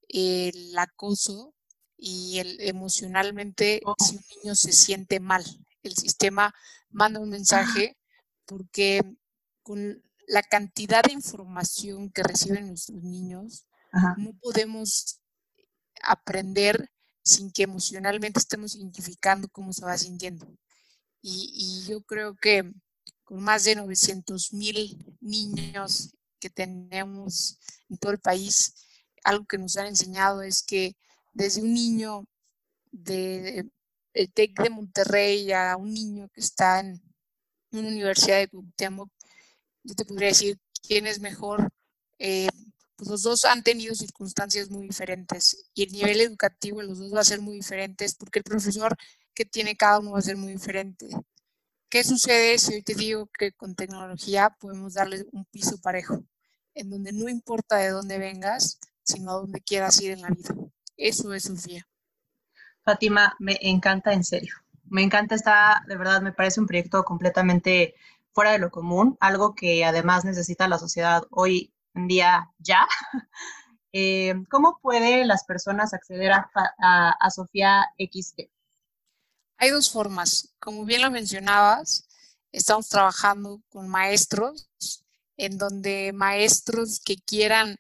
el 0.08 0.78
acoso 0.78 1.54
y 1.98 2.40
el, 2.40 2.62
emocionalmente 2.62 3.82
oh. 3.86 3.96
si 4.00 4.16
un 4.16 4.24
niño 4.36 4.56
se 4.56 4.72
siente 4.72 5.20
mal. 5.20 5.44
El 5.84 5.96
sistema 5.96 6.54
manda 6.90 7.20
un 7.20 7.30
mensaje 7.30 7.98
porque 8.46 9.02
con 9.62 10.02
la 10.28 10.44
cantidad 10.44 11.04
de 11.04 11.14
información 11.14 12.10
que 12.10 12.24
reciben 12.24 12.68
nuestros 12.68 13.04
niños, 13.04 13.66
no 14.18 14.34
podemos 14.42 15.20
aprender 16.02 16.90
sin 17.24 17.52
que 17.52 17.64
emocionalmente 17.64 18.40
estemos 18.40 18.76
identificando 18.76 19.50
cómo 19.50 19.74
se 19.74 19.86
va 19.86 19.98
sintiendo. 19.98 20.48
Y, 21.22 21.84
yo 21.88 22.02
creo 22.04 22.36
que 22.36 22.72
con 23.24 23.42
más 23.44 23.66
de 23.66 23.76
900 23.76 24.54
mil 24.54 25.18
niños 25.20 26.16
que 26.40 26.50
tenemos 26.50 27.60
en 27.90 27.98
todo 27.98 28.14
el 28.14 28.20
país, 28.20 28.74
algo 29.24 29.46
que 29.46 29.58
nos 29.58 29.76
han 29.76 29.88
enseñado 29.88 30.42
es 30.42 30.64
que 30.64 30.96
desde 31.34 31.62
un 31.62 31.74
niño 31.74 32.26
de 32.92 33.70
el 34.14 34.32
TEC 34.34 34.64
de 34.64 34.70
Monterrey 34.70 35.52
a 35.52 35.76
un 35.78 35.94
niño 35.94 36.30
que 36.30 36.40
está 36.40 36.80
en 36.80 37.02
una 37.72 37.90
universidad 37.90 38.40
de 38.40 38.48
Cuauhtémoc, 38.48 39.12
yo 39.84 39.96
te 39.96 40.06
podría 40.06 40.30
decir 40.30 40.58
quién 40.82 41.06
es 41.08 41.20
mejor. 41.20 41.70
Eh, 42.20 42.48
pues 42.98 43.10
los 43.10 43.22
dos 43.22 43.46
han 43.46 43.64
tenido 43.64 43.94
circunstancias 43.94 44.70
muy 44.70 44.88
diferentes 44.88 45.70
y 45.74 45.84
el 45.84 45.92
nivel 45.92 46.20
educativo 46.20 46.80
de 46.80 46.88
los 46.88 46.98
dos 46.98 47.14
va 47.14 47.22
a 47.22 47.26
ser 47.26 47.40
muy 47.40 47.56
diferente 47.56 48.08
porque 48.18 48.40
el 48.40 48.44
profesor 48.44 48.98
que 49.36 49.46
tiene 49.46 49.78
cada 49.78 50.00
uno 50.00 50.12
va 50.12 50.20
a 50.20 50.24
ser 50.24 50.36
muy 50.36 50.54
diferente. 50.54 51.08
¿Qué 51.90 52.04
sucede 52.04 52.58
si 52.58 52.74
hoy 52.74 52.82
te 52.82 52.96
digo 52.96 53.28
que 53.28 53.54
con 53.54 53.76
tecnología 53.76 54.50
podemos 54.60 54.96
darle 54.96 55.26
un 55.32 55.46
piso 55.46 55.80
parejo, 55.80 56.24
en 56.74 56.90
donde 56.90 57.14
no 57.14 57.30
importa 57.30 57.78
de 57.78 57.90
dónde 57.90 58.18
vengas, 58.18 58.80
sino 59.04 59.32
a 59.32 59.36
dónde 59.36 59.62
quieras 59.62 60.02
ir 60.02 60.12
en 60.12 60.22
la 60.24 60.30
vida? 60.30 60.56
Eso 60.98 61.34
es 61.34 61.44
Sofía. 61.44 61.88
Fátima, 62.84 63.36
me 63.40 63.58
encanta 63.62 64.12
en 64.12 64.24
serio. 64.24 64.56
Me 64.90 65.04
encanta 65.04 65.36
esta, 65.36 65.84
de 65.88 65.96
verdad, 65.96 66.22
me 66.22 66.34
parece 66.34 66.60
un 66.60 66.68
proyecto 66.68 67.06
completamente 67.06 67.94
fuera 68.32 68.52
de 68.52 68.60
lo 68.60 68.72
común, 68.72 69.18
algo 69.20 69.54
que 69.54 69.86
además 69.86 70.26
necesita 70.26 70.68
la 70.68 70.80
sociedad 70.80 71.24
hoy 71.30 71.74
en 71.98 72.08
día 72.08 72.52
ya. 72.60 72.88
Eh, 73.94 74.36
¿Cómo 74.52 74.78
pueden 74.80 75.28
las 75.28 75.46
personas 75.46 75.94
acceder 75.94 76.32
a, 76.32 76.52
a 77.20 77.30
Sofía 77.32 77.86
XT? 77.98 78.42
Hay 79.58 79.72
dos 79.72 79.90
formas. 79.90 80.54
Como 80.60 80.86
bien 80.86 81.02
lo 81.02 81.10
mencionabas, 81.10 82.06
estamos 82.52 82.90
trabajando 82.90 83.62
con 83.70 83.88
maestros, 83.88 84.70
en 85.38 85.58
donde 85.58 86.12
maestros 86.14 87.00
que 87.04 87.16
quieran 87.16 87.78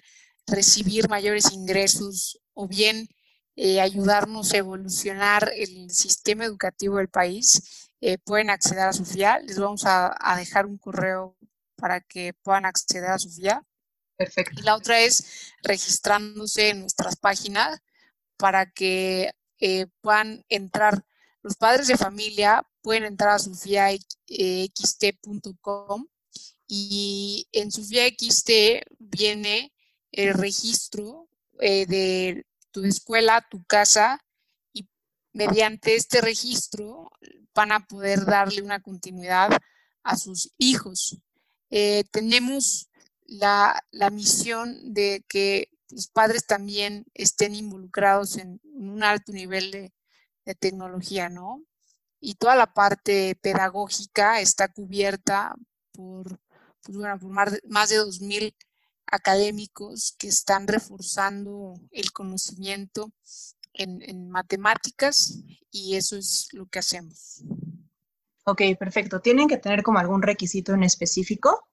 recibir 0.47 1.09
mayores 1.09 1.51
ingresos 1.51 2.39
o 2.53 2.67
bien 2.67 3.09
eh, 3.55 3.81
ayudarnos 3.81 4.53
a 4.53 4.57
evolucionar 4.57 5.51
el 5.55 5.89
sistema 5.89 6.45
educativo 6.45 6.97
del 6.97 7.09
país, 7.09 7.89
eh, 8.01 8.17
pueden 8.19 8.49
acceder 8.49 8.87
a 8.87 8.93
Sofía. 8.93 9.39
Les 9.39 9.59
vamos 9.59 9.83
a, 9.85 10.15
dejar 10.37 10.65
un 10.67 10.77
correo 10.77 11.35
para 11.75 12.01
que 12.01 12.33
puedan 12.43 12.65
acceder 12.65 13.09
a 13.09 13.19
Sofía. 13.19 13.63
Perfecto. 14.17 14.59
Y 14.59 14.63
la 14.63 14.75
otra 14.75 14.99
es 14.99 15.53
registrándose 15.63 16.69
en 16.69 16.81
nuestras 16.81 17.15
páginas 17.15 17.79
para 18.37 18.71
que 18.71 19.31
eh, 19.59 19.87
puedan 20.01 20.45
entrar. 20.49 21.03
Los 21.41 21.55
padres 21.55 21.87
de 21.87 21.97
familia 21.97 22.67
pueden 22.81 23.05
entrar 23.05 23.31
a 23.31 23.39
sofiaxt.com 23.39 26.07
y 26.67 27.47
en 27.51 27.71
Sofía 27.71 28.07
XT 28.07 28.51
viene 28.99 29.73
el 30.11 30.33
registro 30.33 31.29
de 31.59 32.45
tu 32.71 32.83
escuela, 32.83 33.47
tu 33.49 33.63
casa, 33.63 34.19
y 34.73 34.87
mediante 35.33 35.95
este 35.95 36.21
registro 36.21 37.09
van 37.55 37.71
a 37.71 37.87
poder 37.87 38.25
darle 38.25 38.61
una 38.61 38.81
continuidad 38.81 39.49
a 40.03 40.17
sus 40.17 40.51
hijos. 40.57 41.17
Eh, 41.69 42.03
tenemos 42.11 42.89
la, 43.27 43.83
misión 44.11 44.93
de 44.93 45.23
que 45.27 45.69
los 45.89 46.07
padres 46.07 46.45
también 46.45 47.05
estén 47.13 47.55
involucrados 47.55 48.37
en, 48.37 48.59
un 48.73 49.03
alto 49.03 49.31
nivel 49.31 49.71
de, 49.71 49.93
tecnología, 50.59 51.27
¿no? 51.27 51.61
Y 52.21 52.35
toda 52.35 52.55
la 52.55 52.73
parte 52.73 53.37
pedagógica 53.41 54.39
está 54.39 54.69
cubierta 54.69 55.53
por, 55.91 56.39
pues 56.81 56.97
por 57.19 57.29
más 57.29 57.89
de 57.89 57.99
2.000 57.99 58.55
académicos 59.07 60.15
que 60.17 60.27
están 60.27 60.67
reforzando 60.67 61.73
el 61.91 62.13
conocimiento 62.13 63.11
en, 63.73 64.29
matemáticas 64.29 65.39
y 65.71 65.95
eso 65.95 66.17
es 66.17 66.47
lo 66.51 66.65
que 66.67 66.79
hacemos. 66.79 67.43
Ok, 68.45 68.61
perfecto. 68.79 69.19
¿Tienen 69.19 69.47
que 69.47 69.57
tener 69.57 69.83
como 69.83 69.99
algún 69.99 70.21
requisito 70.21 70.73
en 70.73 70.83
específico? 70.83 71.67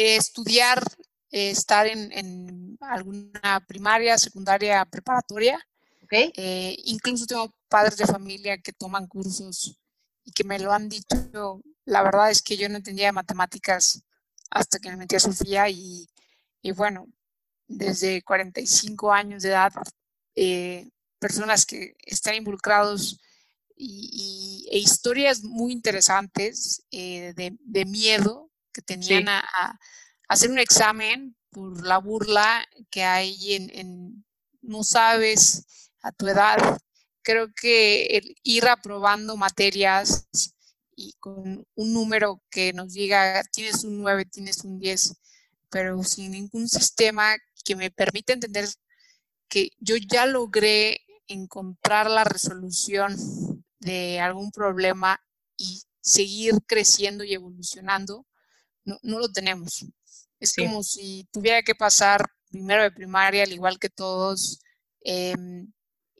Estudiar, 0.00 0.82
estar 1.30 1.86
en, 1.86 2.76
alguna 2.80 3.64
primaria, 3.66 4.18
secundaria, 4.18 4.84
preparatoria. 4.84 5.58
Okay. 6.04 6.32
Eh, 6.34 6.76
incluso 6.86 7.26
tengo 7.26 7.54
padres 7.68 7.96
de 7.96 8.06
familia 8.06 8.58
que 8.58 8.72
toman 8.72 9.06
cursos 9.06 9.78
y 10.24 10.32
que 10.32 10.44
me 10.44 10.58
lo 10.58 10.72
han 10.72 10.88
dicho. 10.88 11.62
La 11.84 12.02
verdad 12.02 12.30
es 12.30 12.42
que 12.42 12.56
yo 12.56 12.68
no 12.68 12.76
entendía 12.76 13.12
matemáticas 13.12 14.02
hasta 14.50 14.78
que 14.78 14.90
me 14.90 14.96
metí 14.96 15.16
a 15.16 15.20
Sofía 15.20 15.68
y, 15.68 16.08
bueno, 16.74 17.06
desde 17.68 18.22
45 18.22 19.12
años 19.12 19.42
de 19.42 19.50
edad, 19.50 19.72
eh, 20.34 20.90
personas 21.18 21.64
que 21.64 21.94
están 22.02 22.34
involucrados 22.34 23.20
y, 23.76 24.68
e 24.70 24.78
historias 24.78 25.42
muy 25.42 25.72
interesantes 25.72 26.82
eh, 26.90 27.32
de, 27.34 27.84
miedo 27.86 28.49
que 28.72 28.82
tenían 28.82 29.28
a, 29.28 29.78
hacer 30.28 30.50
un 30.50 30.58
examen 30.58 31.36
por 31.50 31.84
la 31.84 31.98
burla 31.98 32.66
que 32.90 33.02
hay 33.02 33.54
en, 33.54 34.24
no 34.62 34.84
sabes 34.84 35.90
a 36.02 36.12
tu 36.12 36.28
edad. 36.28 36.78
Creo 37.22 37.52
que 37.54 38.36
ir 38.42 38.68
aprobando 38.68 39.36
materias 39.36 40.26
y 40.94 41.14
con 41.14 41.66
un 41.74 41.92
número 41.92 42.42
que 42.50 42.72
nos 42.72 42.92
diga 42.92 43.42
tienes 43.52 43.84
un 43.84 44.02
9, 44.02 44.24
tienes 44.26 44.64
un 44.64 44.78
10, 44.78 45.14
pero 45.70 46.02
sin 46.04 46.32
ningún 46.32 46.68
sistema 46.68 47.36
que 47.64 47.76
me 47.76 47.90
permita 47.90 48.32
entender 48.32 48.68
que 49.48 49.70
yo 49.78 49.96
ya 49.96 50.26
logré 50.26 51.00
encontrar 51.26 52.10
la 52.10 52.24
resolución 52.24 53.16
de 53.80 54.20
algún 54.20 54.50
problema 54.50 55.20
y 55.56 55.82
seguir 56.00 56.54
creciendo 56.66 57.24
y 57.24 57.34
evolucionando, 57.34 58.26
no, 58.84 58.98
lo 59.02 59.30
tenemos. 59.30 59.84
Es 60.38 60.54
como 60.54 60.82
si 60.82 61.28
tuviera 61.32 61.62
que 61.62 61.74
pasar 61.74 62.26
primero 62.50 62.82
de 62.82 62.90
primaria, 62.90 63.44
al 63.44 63.52
igual 63.52 63.78
que 63.78 63.90
todos, 63.90 64.60
em, 65.02 65.70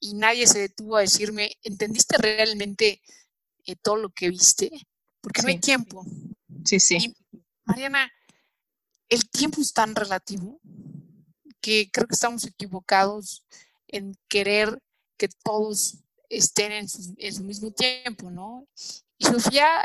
y 0.00 0.14
nadie 0.14 0.46
se 0.46 0.60
detuvo 0.60 0.96
a 0.96 1.00
decirme, 1.00 1.52
¿entendiste 1.62 2.16
realmente 2.18 3.02
eh, 3.66 3.76
todo 3.76 3.96
lo 3.96 4.10
que 4.10 4.30
viste, 4.30 4.70
porque 5.20 5.42
no 5.42 5.48
hay 5.48 5.58
tiempo. 5.58 6.04
Sí, 6.64 6.80
sí. 6.80 7.14
Mariana, 7.64 8.10
el 9.08 9.28
tiempo 9.28 9.60
es 9.60 9.72
tan 9.72 9.94
relativo 9.94 10.60
que 11.60 11.90
creo 11.92 12.06
que 12.06 12.14
estamos 12.14 12.44
equivocados 12.44 13.44
en 13.88 14.16
querer 14.28 14.78
que 15.16 15.28
todos 15.44 15.98
estén 16.28 16.72
en 16.72 16.88
su, 16.88 17.44
mismo 17.44 17.70
tiempo, 17.72 18.30
¿no? 18.30 18.66
Y 19.18 19.26
Sofía 19.26 19.84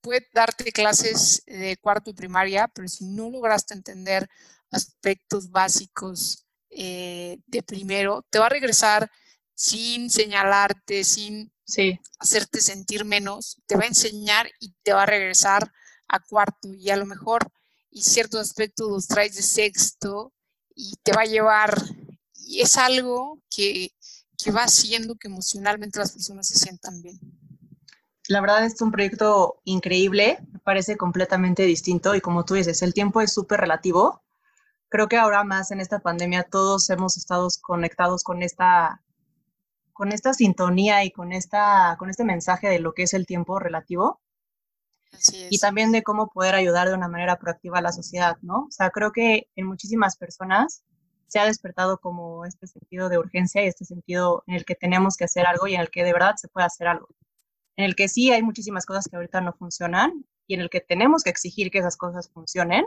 puede 0.00 0.26
darte 0.32 0.72
clases 0.72 1.42
de 1.46 1.76
cuarto 1.80 2.10
y 2.10 2.14
primaria, 2.14 2.68
pero 2.68 2.88
si 2.88 3.04
no 3.04 3.30
lograste 3.30 3.74
entender 3.74 4.28
aspectos 4.70 5.50
básicos 5.50 6.46
eh, 6.70 7.38
de 7.46 7.62
primero, 7.62 8.24
te 8.30 8.38
va 8.38 8.46
a 8.46 8.50
regresar 8.50 9.10
sin 9.54 10.10
señalarte, 10.10 11.04
sin 11.04 11.52
hacerte 12.18 12.60
sentir 12.60 13.04
menos, 13.04 13.60
te 13.66 13.76
va 13.76 13.84
a 13.84 13.88
enseñar 13.88 14.48
y 14.60 14.74
te 14.82 14.92
va 14.92 15.02
a 15.02 15.06
regresar 15.06 15.72
a 16.08 16.20
cuarto 16.20 16.72
y 16.72 16.90
a 16.90 16.96
lo 16.96 17.04
mejor 17.04 17.50
y 17.90 18.02
ciertos 18.02 18.40
aspectos 18.40 18.88
los 18.88 19.06
traes 19.06 19.34
de 19.34 19.42
sexto 19.42 20.32
y 20.74 20.94
te 21.02 21.12
va 21.12 21.22
a 21.22 21.26
llevar 21.26 21.74
y 22.34 22.60
es 22.60 22.76
algo 22.76 23.42
que, 23.50 23.94
que 24.38 24.50
va 24.50 24.62
haciendo 24.62 25.16
que 25.16 25.28
emocionalmente 25.28 25.98
las 25.98 26.12
personas 26.12 26.48
se 26.48 26.58
sientan 26.58 27.02
bien. 27.02 27.18
La 28.28 28.40
verdad 28.40 28.64
es 28.64 28.80
un 28.82 28.92
proyecto 28.92 29.60
increíble, 29.64 30.38
me 30.52 30.58
parece 30.58 30.96
completamente 30.96 31.62
distinto 31.62 32.14
y 32.14 32.20
como 32.20 32.44
tú 32.44 32.54
dices, 32.54 32.82
el 32.82 32.94
tiempo 32.94 33.20
es 33.20 33.32
súper 33.32 33.60
relativo. 33.60 34.22
Creo 34.90 35.08
que 35.08 35.16
ahora 35.16 35.44
más 35.44 35.70
en 35.70 35.80
esta 35.80 36.00
pandemia 36.00 36.44
todos 36.44 36.88
hemos 36.90 37.16
estado 37.16 37.48
conectados 37.62 38.22
con 38.22 38.42
esta 38.42 39.02
con 39.98 40.12
esta 40.12 40.32
sintonía 40.32 41.02
y 41.02 41.10
con, 41.10 41.32
esta, 41.32 41.96
con 41.98 42.08
este 42.08 42.22
mensaje 42.22 42.68
de 42.68 42.78
lo 42.78 42.92
que 42.92 43.02
es 43.02 43.14
el 43.14 43.26
tiempo 43.26 43.58
relativo. 43.58 44.20
Y 45.50 45.58
también 45.58 45.90
de 45.90 46.04
cómo 46.04 46.28
poder 46.28 46.54
ayudar 46.54 46.88
de 46.88 46.94
una 46.94 47.08
manera 47.08 47.36
proactiva 47.36 47.78
a 47.78 47.82
la 47.82 47.90
sociedad, 47.90 48.36
¿no? 48.40 48.66
O 48.66 48.70
sea, 48.70 48.90
creo 48.90 49.10
que 49.10 49.48
en 49.56 49.66
muchísimas 49.66 50.16
personas 50.16 50.84
se 51.26 51.40
ha 51.40 51.46
despertado 51.46 51.98
como 51.98 52.44
este 52.44 52.68
sentido 52.68 53.08
de 53.08 53.18
urgencia 53.18 53.64
y 53.64 53.66
este 53.66 53.84
sentido 53.84 54.44
en 54.46 54.54
el 54.54 54.64
que 54.64 54.76
tenemos 54.76 55.16
que 55.16 55.24
hacer 55.24 55.46
algo 55.46 55.66
y 55.66 55.74
en 55.74 55.80
el 55.80 55.90
que 55.90 56.04
de 56.04 56.12
verdad 56.12 56.36
se 56.36 56.46
puede 56.46 56.66
hacer 56.66 56.86
algo. 56.86 57.08
En 57.78 57.84
el 57.84 57.94
que 57.94 58.08
sí 58.08 58.32
hay 58.32 58.42
muchísimas 58.42 58.84
cosas 58.84 59.06
que 59.08 59.14
ahorita 59.14 59.40
no 59.40 59.52
funcionan 59.52 60.26
y 60.48 60.54
en 60.54 60.60
el 60.60 60.68
que 60.68 60.80
tenemos 60.80 61.22
que 61.22 61.30
exigir 61.30 61.70
que 61.70 61.78
esas 61.78 61.96
cosas 61.96 62.28
funcionen, 62.28 62.84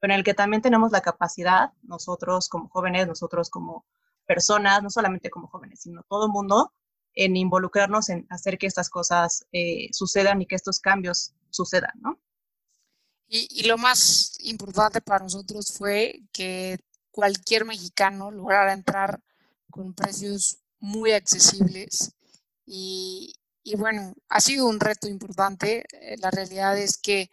pero 0.00 0.12
en 0.12 0.18
el 0.18 0.24
que 0.24 0.34
también 0.34 0.62
tenemos 0.62 0.90
la 0.90 1.00
capacidad, 1.00 1.70
nosotros 1.82 2.48
como 2.48 2.68
jóvenes, 2.68 3.06
nosotros 3.06 3.50
como 3.50 3.86
personas, 4.26 4.82
no 4.82 4.90
solamente 4.90 5.30
como 5.30 5.46
jóvenes, 5.46 5.82
sino 5.82 6.02
todo 6.08 6.28
mundo, 6.28 6.72
en 7.14 7.36
involucrarnos 7.36 8.08
en 8.08 8.26
hacer 8.28 8.58
que 8.58 8.66
estas 8.66 8.90
cosas 8.90 9.46
eh, 9.52 9.90
sucedan 9.92 10.42
y 10.42 10.46
que 10.46 10.56
estos 10.56 10.80
cambios 10.80 11.32
sucedan, 11.50 11.92
¿no? 12.00 12.18
Y, 13.28 13.62
lo 13.68 13.78
más 13.78 14.38
importante 14.40 15.00
para 15.00 15.22
nosotros 15.22 15.72
fue 15.72 16.22
que 16.32 16.80
cualquier 17.12 17.64
mexicano 17.64 18.32
lograra 18.32 18.72
entrar 18.72 19.20
con 19.70 19.94
precios 19.94 20.58
muy 20.80 21.12
accesibles. 21.12 22.12
Y, 22.66 23.36
bueno, 23.74 24.14
ha 24.28 24.40
sido 24.40 24.68
un 24.68 24.78
reto 24.78 25.08
importante. 25.08 25.84
Eh, 25.90 26.16
la 26.18 26.30
realidad 26.30 26.78
es 26.78 26.96
que 26.96 27.30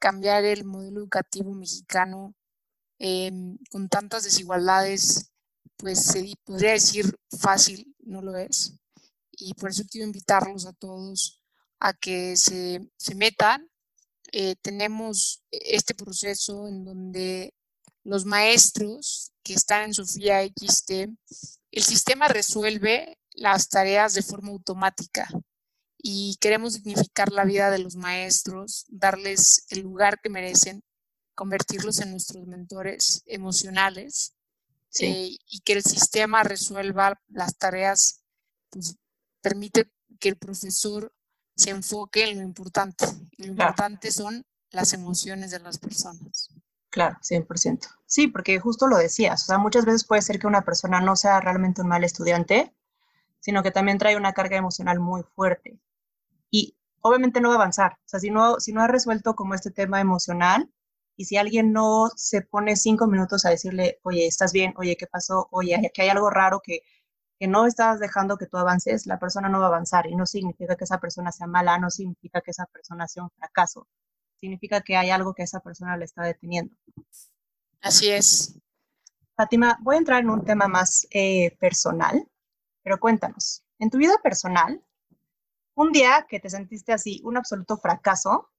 cambiar 0.00 0.44
el 0.44 0.64
modelo 0.64 0.98
educativo 0.98 1.54
mexicano 1.54 2.34
em, 2.98 3.56
con 3.70 3.88
tantas 3.88 4.24
desigualdades, 4.24 5.30
pues 5.76 6.04
se 6.04 6.34
podría 6.44 6.72
decir 6.72 7.16
fácil, 7.38 7.94
no 8.00 8.22
lo 8.22 8.36
es. 8.36 8.74
Y 9.30 9.54
por 9.54 9.70
eso 9.70 9.84
quiero 9.88 10.04
invitarlos 10.06 10.66
a 10.66 10.72
todos 10.72 11.40
a 11.78 11.92
que 11.92 12.36
se, 12.36 12.90
se 12.96 13.14
metan. 13.14 13.70
Eh, 14.32 14.56
tenemos 14.62 15.44
este 15.52 15.94
proceso 15.94 16.66
en 16.66 16.84
donde 16.84 17.54
los 18.02 18.24
maestros 18.24 19.32
que 19.44 19.54
están 19.54 19.84
en 19.84 19.94
Sofía 19.94 20.44
XT, 20.44 20.90
el 21.70 21.82
sistema 21.84 22.26
resuelve 22.26 23.16
las 23.34 23.68
tareas 23.68 24.14
de 24.14 24.22
forma 24.22 24.50
automática 24.50 25.28
y 26.02 26.36
queremos 26.40 26.74
significar 26.74 27.30
la 27.32 27.44
vida 27.44 27.70
de 27.70 27.78
los 27.78 27.94
maestros, 27.96 28.84
darles 28.88 29.66
el 29.70 29.80
lugar 29.82 30.20
que 30.20 30.28
merecen, 30.30 30.82
convertirlos 31.34 32.00
en 32.00 32.10
nuestros 32.10 32.46
mentores 32.46 33.22
emocionales 33.26 34.34
eh, 35.00 35.36
y 35.46 35.60
que 35.60 35.74
el 35.74 35.82
sistema 35.82 36.42
resuelva 36.42 37.20
las 37.28 37.56
tareas, 37.56 38.20
pues 38.68 38.96
permite 39.40 39.90
que 40.18 40.28
el 40.28 40.36
profesor 40.36 41.14
se 41.56 41.70
enfoque 41.70 42.28
en 42.28 42.38
lo 42.38 42.44
importante. 42.44 43.06
lo 43.38 43.46
importante 43.46 44.10
son 44.10 44.44
las 44.70 44.92
emociones 44.92 45.50
de 45.52 45.60
las 45.60 45.78
personas. 45.78 46.50
Claro, 46.90 47.16
100%. 47.22 47.88
Sí, 48.06 48.26
porque 48.26 48.58
justo 48.58 48.86
lo 48.86 48.98
decías, 48.98 49.44
o 49.44 49.46
sea, 49.46 49.58
muchas 49.58 49.84
veces 49.84 50.04
puede 50.04 50.20
ser 50.20 50.38
que 50.38 50.46
una 50.46 50.62
persona 50.62 51.00
no 51.00 51.16
sea 51.16 51.40
realmente 51.40 51.80
un 51.80 51.88
mal 51.88 52.04
estudiante, 52.04 52.74
sino 53.40 53.62
que 53.62 53.70
también 53.70 53.98
trae 53.98 54.16
una 54.16 54.34
carga 54.34 54.56
emocional 54.56 55.00
muy 55.00 55.22
fuerte. 55.22 55.78
Y 56.52 56.76
obviamente 57.00 57.40
no 57.40 57.48
va 57.48 57.56
a 57.56 57.58
avanzar. 57.58 57.94
O 57.94 58.08
sea, 58.08 58.20
si 58.20 58.30
no, 58.30 58.60
si 58.60 58.72
no 58.72 58.82
ha 58.82 58.86
resuelto 58.86 59.34
como 59.34 59.54
este 59.54 59.72
tema 59.72 60.00
emocional 60.00 60.70
y 61.16 61.24
si 61.24 61.36
alguien 61.36 61.72
no 61.72 62.10
se 62.14 62.42
pone 62.42 62.76
cinco 62.76 63.08
minutos 63.08 63.44
a 63.44 63.50
decirle, 63.50 63.98
oye, 64.04 64.26
¿estás 64.26 64.52
bien? 64.52 64.74
Oye, 64.76 64.96
¿qué 64.96 65.08
pasó? 65.08 65.48
Oye, 65.50 65.90
que 65.92 66.02
hay 66.02 66.08
algo 66.10 66.30
raro 66.30 66.60
que, 66.62 66.82
que 67.40 67.48
no 67.48 67.66
estás 67.66 67.98
dejando 67.98 68.36
que 68.36 68.46
tú 68.46 68.56
avances, 68.58 69.06
la 69.06 69.18
persona 69.18 69.48
no 69.48 69.58
va 69.58 69.66
a 69.66 69.68
avanzar 69.68 70.06
y 70.06 70.14
no 70.14 70.26
significa 70.26 70.76
que 70.76 70.84
esa 70.84 71.00
persona 71.00 71.32
sea 71.32 71.48
mala, 71.48 71.78
no 71.78 71.90
significa 71.90 72.40
que 72.40 72.52
esa 72.52 72.66
persona 72.66 73.08
sea 73.08 73.24
un 73.24 73.30
fracaso 73.30 73.88
significa 74.42 74.80
que 74.80 74.96
hay 74.96 75.10
algo 75.10 75.34
que 75.34 75.44
esa 75.44 75.60
persona 75.60 75.96
le 75.96 76.04
está 76.04 76.24
deteniendo. 76.24 76.74
Así 77.80 78.10
es. 78.10 78.58
Fátima, 79.36 79.78
voy 79.80 79.94
a 79.94 79.98
entrar 79.98 80.20
en 80.20 80.30
un 80.30 80.44
tema 80.44 80.66
más 80.66 81.06
eh, 81.12 81.56
personal, 81.60 82.28
pero 82.82 82.98
cuéntanos, 82.98 83.62
en 83.78 83.88
tu 83.88 83.98
vida 83.98 84.14
personal, 84.20 84.82
un 85.74 85.92
día 85.92 86.26
que 86.28 86.40
te 86.40 86.50
sentiste 86.50 86.92
así, 86.92 87.20
un 87.24 87.36
absoluto 87.36 87.76
fracaso, 87.78 88.50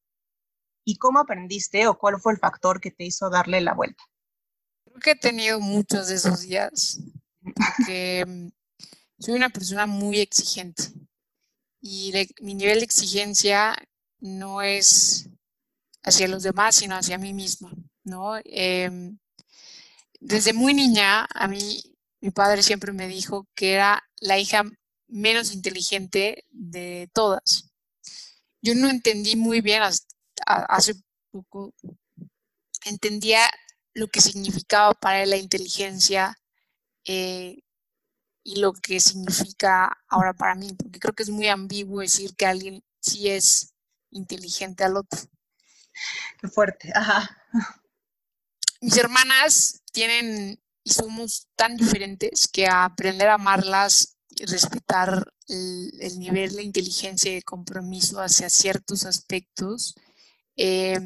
¿y 0.86 0.97
cómo 0.97 1.19
aprendiste 1.19 1.88
o 1.88 1.97
cuál 1.97 2.19
fue 2.19 2.34
el 2.34 2.39
factor 2.39 2.82
que 2.82 2.91
te 2.91 3.06
hizo 3.06 3.30
darle 3.30 3.62
la 3.62 3.73
vuelta? 3.73 4.04
Creo 4.86 4.99
que 4.99 5.12
he 5.12 5.15
tenido 5.15 5.60
muchos 5.60 6.08
de 6.08 6.15
esos 6.15 6.41
días, 6.41 6.99
porque 7.41 8.26
mm, 8.28 8.47
soy 9.19 9.36
una 9.36 9.49
persona 9.49 9.86
muy 9.86 10.19
exigente 10.19 10.91
y 11.82 12.13
mi 12.41 12.56
nivel 12.56 12.80
de 12.80 12.86
exigencia 12.86 13.76
no 14.19 14.62
es 14.62 15.30
hacia 16.02 16.28
los 16.28 16.43
demás, 16.43 16.76
sino 16.76 16.95
hacia 16.95 17.17
mí 17.17 17.34
misma, 17.34 17.71
¿no? 18.04 18.38
Em, 18.45 19.17
desde 20.19 20.54
muy 20.54 20.73
niña, 20.73 21.28
a 21.34 21.47
mí, 21.47 21.84
mi 22.21 22.32
padre 22.32 22.63
siempre 22.63 22.93
me 22.93 23.08
dijo 23.08 23.47
que 23.54 23.73
era 23.73 24.02
la 24.21 24.39
hija 24.39 24.63
menos 25.13 25.54
inteligente 25.54 26.45
de 26.49 27.10
todas. 27.13 27.71
Yo 28.62 28.73
no 28.76 28.89
entendí 28.89 29.36
muy 29.36 29.62
bien, 29.62 29.84
hace 30.47 30.95
poco, 31.32 31.73
entendía 32.86 33.47
lo 33.93 34.08
que 34.08 34.21
significaba 34.21 34.93
para 34.93 35.21
él 35.21 35.30
la 35.30 35.38
inteligencia 35.38 36.36
eh, 37.06 37.60
y 38.43 38.56
lo 38.60 38.73
que 38.73 38.99
significa 38.99 39.97
ahora 40.08 40.34
para 40.34 40.56
mí, 40.56 40.73
porque 40.73 40.99
creo 40.99 41.13
que 41.13 41.23
es 41.23 41.30
muy 41.30 41.47
ambiguo 41.47 42.02
decir 42.02 42.36
que 42.36 42.47
alguien 42.47 42.84
sí 42.99 43.30
es 43.30 43.73
inteligente 44.10 44.84
al 44.84 44.97
otro. 44.97 45.19
Qué 46.39 46.47
fuerte, 46.47 46.91
ajá. 46.95 47.38
Mis 48.82 48.97
hermanas 48.97 49.82
tienen 49.91 50.60
y 50.84 50.91
somos 50.91 51.47
tan 51.56 51.78
diferentes 51.78 52.47
que 52.47 52.67
aprender 52.67 53.30
a 53.30 53.36
amarlas 53.36 54.12
respetar 54.47 55.33
el, 55.47 56.19
nivel 56.19 56.55
de 56.55 56.63
inteligencia 56.63 57.31
y 57.31 57.35
de 57.35 57.41
compromiso 57.43 58.21
hacia 58.21 58.49
ciertos 58.49 59.05
aspectos, 59.05 59.95
eh, 60.55 60.99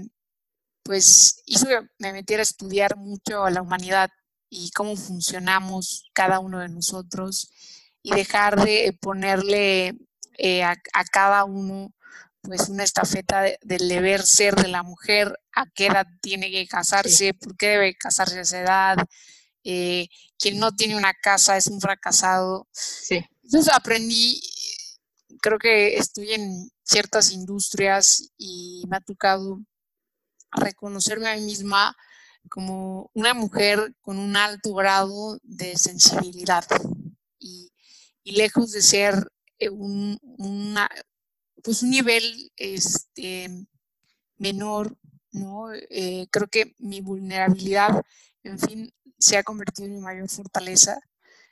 pues 0.84 1.42
hizo 1.46 1.68
que 1.68 1.82
me 2.00 2.14
metiera 2.14 2.42
a 2.42 2.44
estudiar 2.44 2.96
mucho 2.98 3.44
a 3.44 3.52
la 3.52 3.62
humanidad 3.62 4.10
y 4.50 4.72
cómo 4.72 4.96
funcionamos 4.96 6.10
cada 6.14 6.40
uno 6.40 6.60
de 6.60 6.70
nosotros 6.70 7.52
y 8.02 8.12
dejar 8.12 8.64
de 8.64 8.98
ponerle 9.02 9.98
eh, 10.38 10.64
a, 10.64 10.76
cada 11.12 11.44
uno 11.44 11.94
pues 12.42 12.70
una 12.70 12.84
estafeta 12.84 13.44
del 13.62 13.90
deber 13.90 14.22
ser 14.22 14.56
de 14.56 14.70
la 14.70 14.84
mujer, 14.84 15.38
a 15.54 15.66
qué 15.74 15.88
edad 15.88 16.08
tiene 16.22 16.50
que 16.50 16.66
casarse, 16.68 17.34
por 17.34 17.58
qué 17.58 17.68
debe 17.70 17.96
casarse 17.96 18.38
a 18.38 18.42
esa 18.42 18.62
edad, 18.62 18.98
eh, 19.70 20.08
quien 20.40 20.60
no 20.60 20.74
tiene 20.74 20.96
una 20.96 21.14
casa 21.14 21.58
es 21.58 21.68
un 21.68 21.82
fracasado. 21.82 22.70
Sí. 22.72 23.20
Entonces 23.44 23.74
aprendí, 23.74 24.40
creo 25.42 25.60
que 25.60 25.98
estoy 25.98 26.32
en 26.32 26.72
ciertas 26.84 27.34
industrias 27.34 28.32
y 28.38 28.86
me 28.88 28.96
ha 28.96 29.02
tocado 29.02 29.60
reconocerme 30.54 31.28
a 31.28 31.36
mí 31.36 31.42
misma 31.42 31.94
como 32.50 33.12
una 33.14 33.34
mujer 33.34 33.94
con 34.00 34.20
un 34.20 34.38
alto 34.38 34.74
grado 34.74 35.38
de 35.44 35.76
sensibilidad 35.76 36.66
y, 37.38 37.70
lejos 38.24 38.72
de 38.72 38.82
ser 38.82 39.30
eh, 39.60 39.70
una, 39.70 40.90
pues 41.62 41.84
un 41.84 41.90
nivel 41.90 42.52
este, 42.56 43.50
menor, 44.38 44.98
¿no? 45.32 45.74
Eh, 45.74 46.28
creo 46.30 46.48
que 46.48 46.74
mi 46.78 47.02
vulnerabilidad, 47.02 48.02
en 48.44 48.60
fin, 48.60 48.94
se 49.20 49.38
ha 49.38 49.44
convertido 49.44 49.88
en 49.88 49.96
mi 49.96 50.02
mayor 50.02 50.30
fortaleza. 50.30 51.00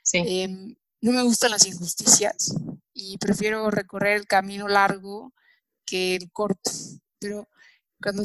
Sí. 0.02 0.22
Em, 0.26 0.76
no 1.00 1.12
me 1.12 1.22
gustan 1.22 1.50
las 1.50 1.66
injusticias 1.66 2.54
y 2.92 3.18
prefiero 3.18 3.70
recorrer 3.70 4.16
el 4.16 4.26
camino 4.26 4.68
largo 4.68 5.32
que 5.84 6.16
el 6.16 6.30
corto. 6.32 6.70
Pero 7.18 7.48
cuando 8.00 8.24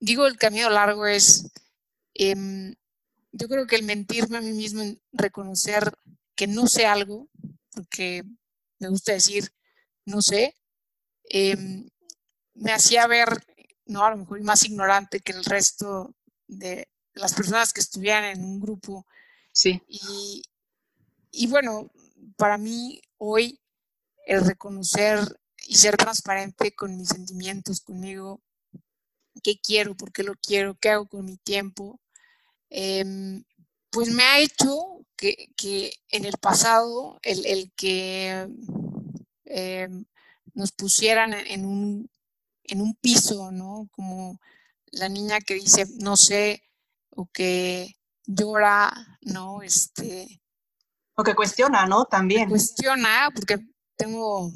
digo 0.00 0.26
el 0.26 0.36
camino 0.36 0.70
largo 0.70 1.06
es, 1.06 1.50
em, 2.14 2.74
yo 3.32 3.48
creo 3.48 3.66
que 3.66 3.76
el 3.76 3.84
mentirme 3.84 4.38
a 4.38 4.40
mí 4.40 4.52
mismo, 4.52 4.82
reconocer 5.12 5.92
que 6.34 6.46
no 6.46 6.66
sé 6.66 6.86
algo, 6.86 7.28
porque 7.72 8.24
me 8.78 8.88
gusta 8.88 9.12
decir, 9.12 9.52
no 10.04 10.22
sé, 10.22 10.56
Em, 11.34 11.88
me 12.54 12.72
hacía 12.72 13.06
ver, 13.06 13.28
no, 13.86 14.04
a 14.04 14.10
lo 14.10 14.18
mejor 14.18 14.42
más 14.42 14.64
ignorante 14.64 15.20
que 15.20 15.32
el 15.32 15.44
resto 15.44 16.14
de 16.46 16.88
las 17.14 17.34
personas 17.34 17.72
que 17.72 17.80
estuvieran 17.80 18.24
en 18.24 18.44
un 18.44 18.60
grupo. 18.60 19.06
Sí. 19.52 19.82
Y, 19.88 20.42
y 21.30 21.46
bueno, 21.46 21.90
para 22.36 22.58
mí 22.58 23.00
hoy 23.18 23.60
el 24.26 24.44
reconocer 24.44 25.18
y 25.66 25.76
ser 25.76 25.96
transparente 25.96 26.74
con 26.74 26.96
mis 26.96 27.08
sentimientos, 27.08 27.80
conmigo, 27.80 28.40
qué 29.42 29.60
quiero, 29.60 29.96
por 29.96 30.12
qué 30.12 30.22
lo 30.22 30.34
quiero, 30.34 30.76
qué 30.78 30.90
hago 30.90 31.06
con 31.06 31.24
mi 31.24 31.36
tiempo, 31.36 32.00
em, 32.70 33.44
pues 33.90 34.08
me 34.10 34.22
ha 34.22 34.40
hecho 34.40 35.04
que, 35.16 35.52
que 35.56 35.92
en 36.10 36.24
el 36.24 36.36
pasado 36.38 37.18
el, 37.22 37.44
el 37.46 37.72
que 37.74 38.48
eh, 39.44 39.88
nos 40.54 40.72
pusieran 40.72 41.34
en 41.34 41.64
un, 41.64 42.10
en 42.64 42.80
un 42.80 42.94
piso, 42.94 43.52
¿no? 43.52 43.88
Como 43.92 44.40
la 44.86 45.08
niña 45.08 45.40
que 45.40 45.54
dice, 45.54 45.86
no 45.98 46.16
sé, 46.16 46.62
o 47.14 47.26
que 47.32 47.94
llora, 48.26 48.92
¿no? 49.22 49.62
Este. 49.62 50.42
O 51.14 51.22
que 51.22 51.34
cuestiona, 51.34 51.86
¿no? 51.86 52.04
También. 52.06 52.48
Cuestiona, 52.48 53.30
porque 53.34 53.58
tengo 53.96 54.50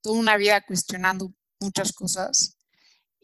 toda 0.00 0.18
una 0.18 0.36
vida 0.36 0.60
cuestionando 0.64 1.32
muchas 1.60 1.92
cosas. 1.92 2.56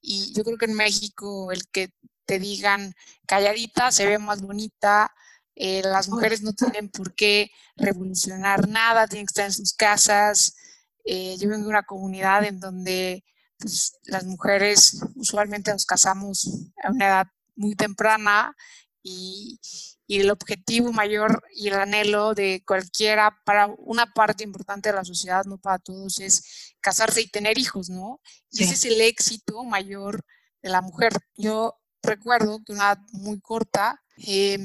Y 0.00 0.32
yo 0.34 0.44
creo 0.44 0.58
que 0.58 0.66
en 0.66 0.74
México 0.74 1.50
el 1.52 1.66
que 1.68 1.90
te 2.26 2.38
digan 2.38 2.94
calladita 3.26 3.92
se 3.92 4.06
ve 4.06 4.18
más 4.18 4.42
bonita, 4.42 5.14
eh, 5.54 5.82
las 5.84 6.08
mujeres 6.08 6.42
no 6.42 6.52
tienen 6.52 6.88
por 6.90 7.14
qué 7.14 7.50
revolucionar 7.76 8.68
nada, 8.68 9.06
tienen 9.06 9.26
que 9.26 9.30
estar 9.30 9.46
en 9.46 9.52
sus 9.52 9.72
casas, 9.72 10.56
eh, 11.04 11.36
yo 11.38 11.48
vengo 11.48 11.64
de 11.64 11.70
una 11.70 11.82
comunidad 11.82 12.44
en 12.44 12.58
donde 12.60 13.24
pues, 13.58 13.98
las 14.04 14.24
mujeres 14.24 15.00
usualmente 15.14 15.70
nos 15.70 15.84
casamos 15.84 16.48
a 16.82 16.90
una 16.90 17.06
edad 17.06 17.26
muy 17.56 17.74
temprana 17.74 18.54
y, 19.02 19.60
el 20.06 20.30
objetivo 20.30 20.92
mayor 20.92 21.42
y 21.54 21.68
el 21.68 21.74
anhelo 21.74 22.34
de 22.34 22.62
cualquiera, 22.66 23.40
para 23.44 23.66
una 23.78 24.12
parte 24.12 24.44
importante 24.44 24.90
de 24.90 24.94
la 24.94 25.04
sociedad, 25.04 25.44
no 25.46 25.58
para 25.58 25.78
todos, 25.78 26.20
es 26.20 26.74
casarse 26.80 27.22
y 27.22 27.28
tener 27.28 27.58
hijos, 27.58 27.88
¿no? 27.88 28.20
Y 28.50 28.62
ese 28.62 28.74
es 28.74 28.84
el 28.84 29.00
éxito 29.00 29.64
mayor 29.64 30.22
de 30.62 30.68
la 30.68 30.82
mujer. 30.82 31.12
Yo 31.36 31.80
recuerdo 32.02 32.62
que 32.64 32.72
una 32.72 32.92
edad 32.92 32.98
muy 33.12 33.40
corta, 33.40 34.00
eh, 34.18 34.58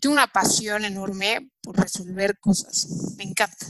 tuve 0.00 0.14
una 0.14 0.26
pasión 0.26 0.84
enorme 0.84 1.50
por 1.62 1.78
resolver 1.78 2.38
cosas. 2.40 2.88
Me 3.16 3.24
encanta. 3.24 3.66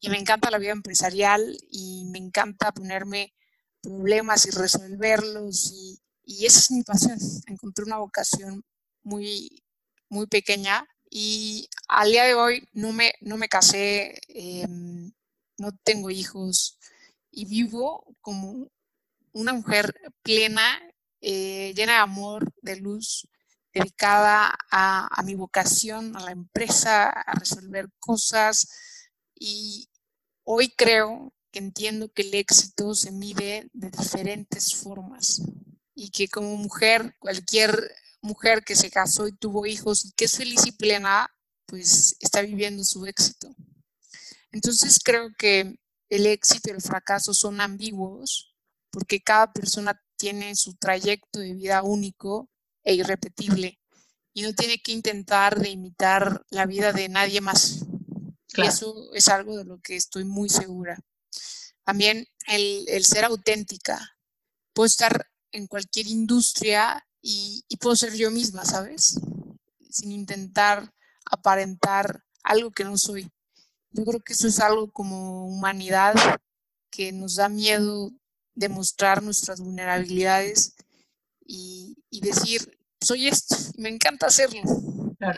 Y 0.00 0.08
me 0.08 0.18
encanta 0.18 0.50
la 0.50 0.58
vida 0.58 0.72
empresarial 0.72 1.56
y 1.70 2.04
me 2.06 2.18
encanta 2.18 2.72
ponerme 2.72 3.32
problemas 3.80 4.46
y 4.46 4.50
resolverlos. 4.50 5.70
Y, 5.72 6.00
y 6.24 6.46
esa 6.46 6.60
es 6.60 6.70
mi 6.70 6.82
pasión. 6.82 7.18
Encontré 7.46 7.84
una 7.84 7.98
vocación 7.98 8.64
muy, 9.02 9.62
muy 10.08 10.26
pequeña 10.26 10.86
y 11.10 11.68
al 11.88 12.10
día 12.10 12.24
de 12.24 12.34
hoy 12.34 12.68
no 12.72 12.92
me, 12.92 13.14
no 13.20 13.36
me 13.36 13.48
casé, 13.48 14.20
em, 14.28 15.12
no 15.58 15.72
tengo 15.84 16.10
hijos 16.10 16.78
y 17.30 17.46
vivo 17.46 18.16
como 18.20 18.70
una 19.32 19.52
mujer 19.52 19.94
plena, 20.22 20.80
eh, 21.20 21.72
llena 21.74 21.94
de 21.94 21.98
amor, 21.98 22.52
de 22.62 22.76
luz, 22.76 23.28
dedicada 23.74 24.54
a, 24.70 25.08
a, 25.10 25.22
mi 25.22 25.34
vocación, 25.34 26.16
a 26.16 26.20
la 26.20 26.32
empresa, 26.32 27.08
a 27.10 27.34
resolver 27.34 27.88
cosas. 27.98 28.68
Y 29.34 29.88
hoy 30.44 30.70
creo 30.76 31.32
que 31.50 31.58
entiendo 31.60 32.12
que 32.12 32.22
el 32.22 32.34
éxito 32.34 32.94
se 32.94 33.12
mide 33.12 33.70
de 33.72 33.90
diferentes 33.90 34.74
formas 34.74 35.42
y 35.94 36.10
que 36.10 36.28
como 36.28 36.56
mujer, 36.56 37.14
cualquier 37.18 37.92
mujer 38.20 38.64
que 38.64 38.76
se 38.76 38.90
casó 38.90 39.28
y 39.28 39.32
tuvo 39.32 39.66
hijos 39.66 40.04
y 40.04 40.12
que 40.12 40.26
es 40.26 40.36
feliz 40.36 40.64
y 40.66 40.72
plena, 40.72 41.28
pues 41.66 42.16
está 42.20 42.42
viviendo 42.42 42.84
su 42.84 43.06
éxito. 43.06 43.54
Entonces 44.50 45.00
creo 45.02 45.30
que 45.36 45.78
el 46.08 46.26
éxito 46.26 46.70
y 46.70 46.74
el 46.74 46.82
fracaso 46.82 47.34
son 47.34 47.60
ambiguos 47.60 48.54
porque 48.90 49.22
cada 49.22 49.52
persona 49.52 50.00
tiene 50.16 50.54
su 50.54 50.74
trayecto 50.74 51.40
de 51.40 51.54
vida 51.54 51.82
único 51.82 52.50
e 52.84 52.94
irrepetible 52.94 53.80
y 54.34 54.42
no 54.42 54.52
tiene 54.54 54.80
que 54.80 54.92
intentar 54.92 55.58
de 55.58 55.70
imitar 55.70 56.44
la 56.50 56.66
vida 56.66 56.92
de 56.92 57.08
nadie 57.08 57.40
más. 57.40 57.84
Eso 58.56 59.12
es 59.14 59.28
algo 59.28 59.56
de 59.56 59.64
lo 59.64 59.80
que 59.80 59.96
estoy 59.96 60.24
muy 60.24 60.48
segura. 60.48 60.98
También 61.84 62.26
el, 62.46 62.84
el 62.88 63.04
ser 63.04 63.24
auténtica. 63.24 64.16
Puedo 64.74 64.86
estar 64.86 65.31
en 65.52 65.66
cualquier 65.66 66.06
industria 66.08 67.06
y, 67.20 67.64
puedo 67.80 67.94
ser 67.96 68.14
yo 68.14 68.30
misma, 68.30 68.64
¿sabes? 68.64 69.20
Sin 69.90 70.12
intentar 70.12 70.92
aparentar 71.24 72.22
algo 72.42 72.70
que 72.70 72.84
no 72.84 72.96
soy. 72.96 73.30
Yo 73.90 74.04
creo 74.04 74.20
que 74.20 74.32
eso 74.32 74.48
es 74.48 74.60
algo 74.60 74.90
como 74.90 75.46
humanidad 75.46 76.14
que 76.90 77.12
nos 77.12 77.36
da 77.36 77.48
miedo 77.48 78.10
demostrar 78.54 79.22
nuestras 79.22 79.60
vulnerabilidades 79.60 80.74
y, 81.44 81.96
decir, 82.10 82.78
soy 83.00 83.28
esto, 83.28 83.56
me 83.76 83.88
encanta 83.88 84.26
hacerlo. 84.26 84.62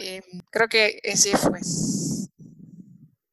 Eh, 0.00 0.22
creo 0.50 0.68
que 0.68 1.00
ese 1.02 1.36
fue. 1.36 1.60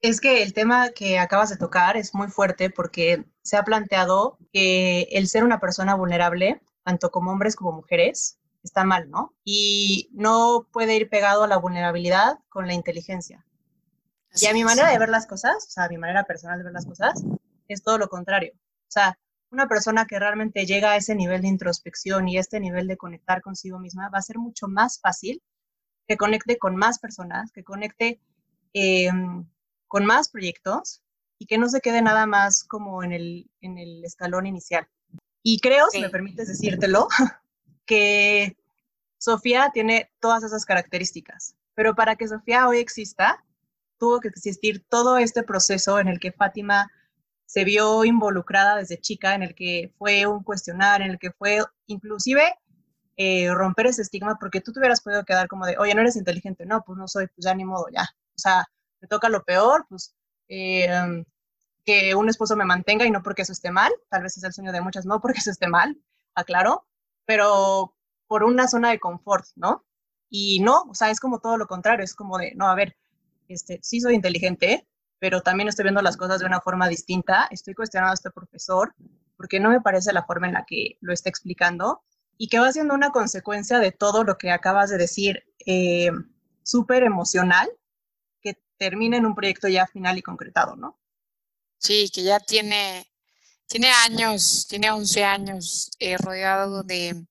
Es 0.02 0.20
que 0.20 0.42
el 0.44 0.54
tema 0.54 0.90
que 0.90 1.20
acabas 1.20 1.50
de 1.50 1.58
tocar 1.58 1.96
es 1.96 2.14
muy 2.14 2.28
fuerte 2.28 2.70
porque 2.70 3.24
se 3.44 3.58
ha 3.58 3.64
planteado 3.64 4.38
que 4.52 5.08
el 5.12 5.28
ser 5.28 5.44
una 5.44 5.60
persona 5.60 5.96
vulnerable, 5.96 6.62
tanto 6.84 7.12
como 7.12 7.32
hombres 7.32 7.56
como 7.56 7.72
mujeres, 7.72 8.40
está 8.64 8.84
mal, 8.84 9.10
¿no? 9.10 9.34
Y 9.44 10.10
no 10.14 10.68
puede 10.72 10.96
ir 10.96 11.10
pegado 11.10 11.44
a 11.44 11.48
la 11.48 11.58
vulnerabilidad 11.58 12.40
con 12.50 12.68
la 12.68 12.74
inteligencia. 12.74 13.46
y 14.34 14.46
a 14.46 14.54
mi 14.54 14.64
manera 14.64 14.90
de 14.90 14.98
ver 14.98 15.10
las 15.10 15.28
cosas, 15.28 15.66
o 15.68 15.72
sea, 15.72 15.86
a 15.86 15.90
mi 15.90 15.98
manera 15.98 16.24
personal 16.24 16.58
de 16.58 16.64
ver 16.64 16.74
las 16.74 16.86
cosas, 16.86 17.24
es 17.68 17.84
todo 17.84 17.98
lo 17.98 18.08
contrario. 18.08 18.54
O 18.56 18.92
sea, 18.92 19.20
una 19.52 19.68
persona 19.68 20.06
que 20.06 20.20
realmente 20.20 20.66
llega 20.66 20.92
a 20.92 20.96
ese 20.96 21.16
nivel 21.16 21.42
de 21.42 21.50
introspección 21.50 22.30
y 22.30 22.38
este 22.38 22.60
nivel 22.60 22.88
de 22.88 22.98
conectar 22.98 23.42
consigo 23.42 23.80
misma 23.80 24.10
va 24.10 24.20
a 24.20 24.22
ser 24.22 24.38
mucho 24.38 24.68
más 24.68 25.00
fácil 25.02 25.42
que 26.08 26.18
conecte 26.18 26.58
con 26.58 26.76
más 26.76 27.00
personas, 27.00 27.52
que 27.52 27.64
conecte 27.64 28.22
em, 28.74 29.46
con 29.88 30.06
más 30.06 30.30
proyectos 30.30 31.04
y 31.38 31.46
que 31.46 31.58
no 31.58 31.68
se 31.68 31.82
quede 31.82 32.02
nada 32.02 32.26
más 32.26 32.64
como 32.64 33.04
en 33.04 33.12
el, 33.12 33.52
en 33.60 33.78
el 33.78 34.04
escalón 34.06 34.46
inicial. 34.46 34.88
Y 35.44 35.60
creo, 35.60 35.88
si 35.90 36.00
me 36.00 36.10
permites 36.10 36.48
decírtelo, 36.48 37.08
que 37.86 38.58
Sofía 39.18 39.72
tiene 39.74 40.12
todas 40.20 40.44
esas 40.44 40.66
características, 40.66 41.56
pero 41.74 41.96
para 41.96 42.16
que 42.16 42.28
Sofía 42.28 42.68
hoy 42.68 42.78
exista, 42.78 43.44
tuvo 43.98 44.20
que 44.20 44.30
existir 44.30 44.84
todo 44.90 45.18
este 45.18 45.44
proceso 45.44 46.00
en 46.00 46.08
el 46.08 46.20
que 46.20 46.32
Fátima 46.32 46.92
se 47.46 47.66
vio 47.66 48.06
involucrada 48.06 48.78
desde 48.78 49.00
chica, 49.00 49.36
en 49.36 49.44
el 49.44 49.54
que 49.56 49.94
fue 49.98 50.26
un 50.26 50.44
cuestionar, 50.44 51.02
en 51.02 51.12
el 51.12 51.20
que 51.20 51.32
fue 51.32 51.60
inclusive 51.88 52.56
eh, 53.18 53.54
romper 53.54 53.88
ese 53.88 54.04
estigma, 54.04 54.38
porque 54.40 54.62
tú 54.62 54.72
te 54.72 54.80
hubieras 54.80 55.02
podido 55.02 55.26
quedar 55.26 55.48
como 55.48 55.66
de, 55.66 55.78
oye, 55.78 55.94
no 55.94 56.02
eres 56.02 56.16
inteligente, 56.16 56.66
no, 56.66 56.82
pues 56.84 56.98
no 56.98 57.08
soy, 57.08 57.28
pues 57.28 57.46
ya 57.46 57.54
ni 57.54 57.66
modo, 57.66 57.86
ya. 57.94 58.04
O 58.04 58.40
sea, 58.40 58.66
me 59.02 59.08
toca 59.08 59.28
lo 59.30 59.44
peor, 59.44 59.86
pues 59.90 60.16
eh, 60.48 60.88
que 61.86 62.16
un 62.16 62.30
esposo 62.30 62.56
me 62.56 62.66
mantenga 62.66 63.06
y 63.06 63.12
no 63.12 63.24
porque 63.24 63.42
eso 63.44 63.54
esté 63.54 63.72
mal, 63.72 63.92
tal 64.10 64.24
vez 64.24 64.38
es 64.38 64.44
el 64.44 64.54
sueño 64.54 64.72
de 64.72 64.82
muchas, 64.82 65.06
no 65.06 65.20
porque 65.22 65.40
eso 65.40 65.52
esté 65.52 65.68
mal, 65.68 65.98
aclaro, 66.36 66.86
pero 67.26 67.96
por 68.28 68.44
una 68.44 68.68
zona 68.68 68.92
de 68.92 69.00
confort, 69.00 69.46
¿no? 69.56 69.86
Y 70.30 70.62
no, 70.62 70.84
o 70.84 70.96
sea, 70.96 71.10
es 71.10 71.20
como 71.20 71.40
todo 71.40 71.58
lo 71.58 71.68
contrario, 71.68 72.04
es 72.04 72.16
como 72.16 72.38
de, 72.38 72.54
no, 72.56 72.68
a 72.68 72.76
ver, 72.76 72.96
este, 73.48 73.80
sí 73.82 74.00
soy 74.00 74.16
inteligente, 74.16 74.88
pero 75.20 75.42
también 75.42 75.68
estoy 75.68 75.84
viendo 75.84 76.02
las 76.02 76.18
cosas 76.18 76.40
de 76.40 76.46
una 76.46 76.62
forma 76.62 76.88
distinta, 76.88 77.48
estoy 77.52 77.74
cuestionando 77.74 78.12
a 78.12 78.16
este 78.16 78.32
profesor 78.32 78.96
porque 79.42 79.60
no 79.60 79.72
me 79.72 79.82
parece 79.82 80.14
la 80.14 80.24
forma 80.24 80.48
en 80.48 80.54
la 80.54 80.66
que 80.66 80.98
lo 81.02 81.12
está 81.12 81.30
explicando 81.30 82.04
y 82.38 82.48
que 82.48 82.60
va 82.60 82.72
siendo 82.72 82.94
una 82.94 83.10
consecuencia 83.10 83.80
de 83.80 83.92
todo 83.92 84.24
lo 84.24 84.38
que 84.38 84.52
acabas 84.52 84.92
de 84.92 85.00
decir, 85.00 85.44
eh, 85.66 86.12
súper 86.64 87.02
emocional, 87.02 87.68
que 88.40 88.60
termina 88.78 89.18
en 89.18 89.26
un 89.26 89.34
proyecto 89.34 89.68
ya 89.68 89.88
final 89.88 90.20
y 90.20 90.22
concretado, 90.22 90.76
¿no? 90.76 91.01
Sí, 91.82 92.10
que 92.14 92.24
ya 92.24 92.40
tiene 92.40 93.12
tiene 93.72 93.90
años, 93.90 94.68
tiene 94.68 94.92
11 94.92 95.24
años 95.24 95.92
eh, 96.00 96.18
rodeado 96.18 96.84
de, 96.84 97.26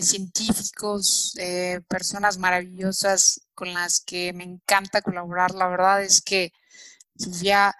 científicos, 0.00 1.32
de 1.34 1.82
personas 1.88 2.38
maravillosas 2.38 3.40
con 3.52 3.74
las 3.74 4.00
que 4.00 4.32
me 4.32 4.44
encanta 4.44 5.02
colaborar. 5.02 5.52
La 5.56 5.66
verdad 5.66 6.04
es 6.04 6.22
que 6.22 6.52
Sofía 7.16 7.74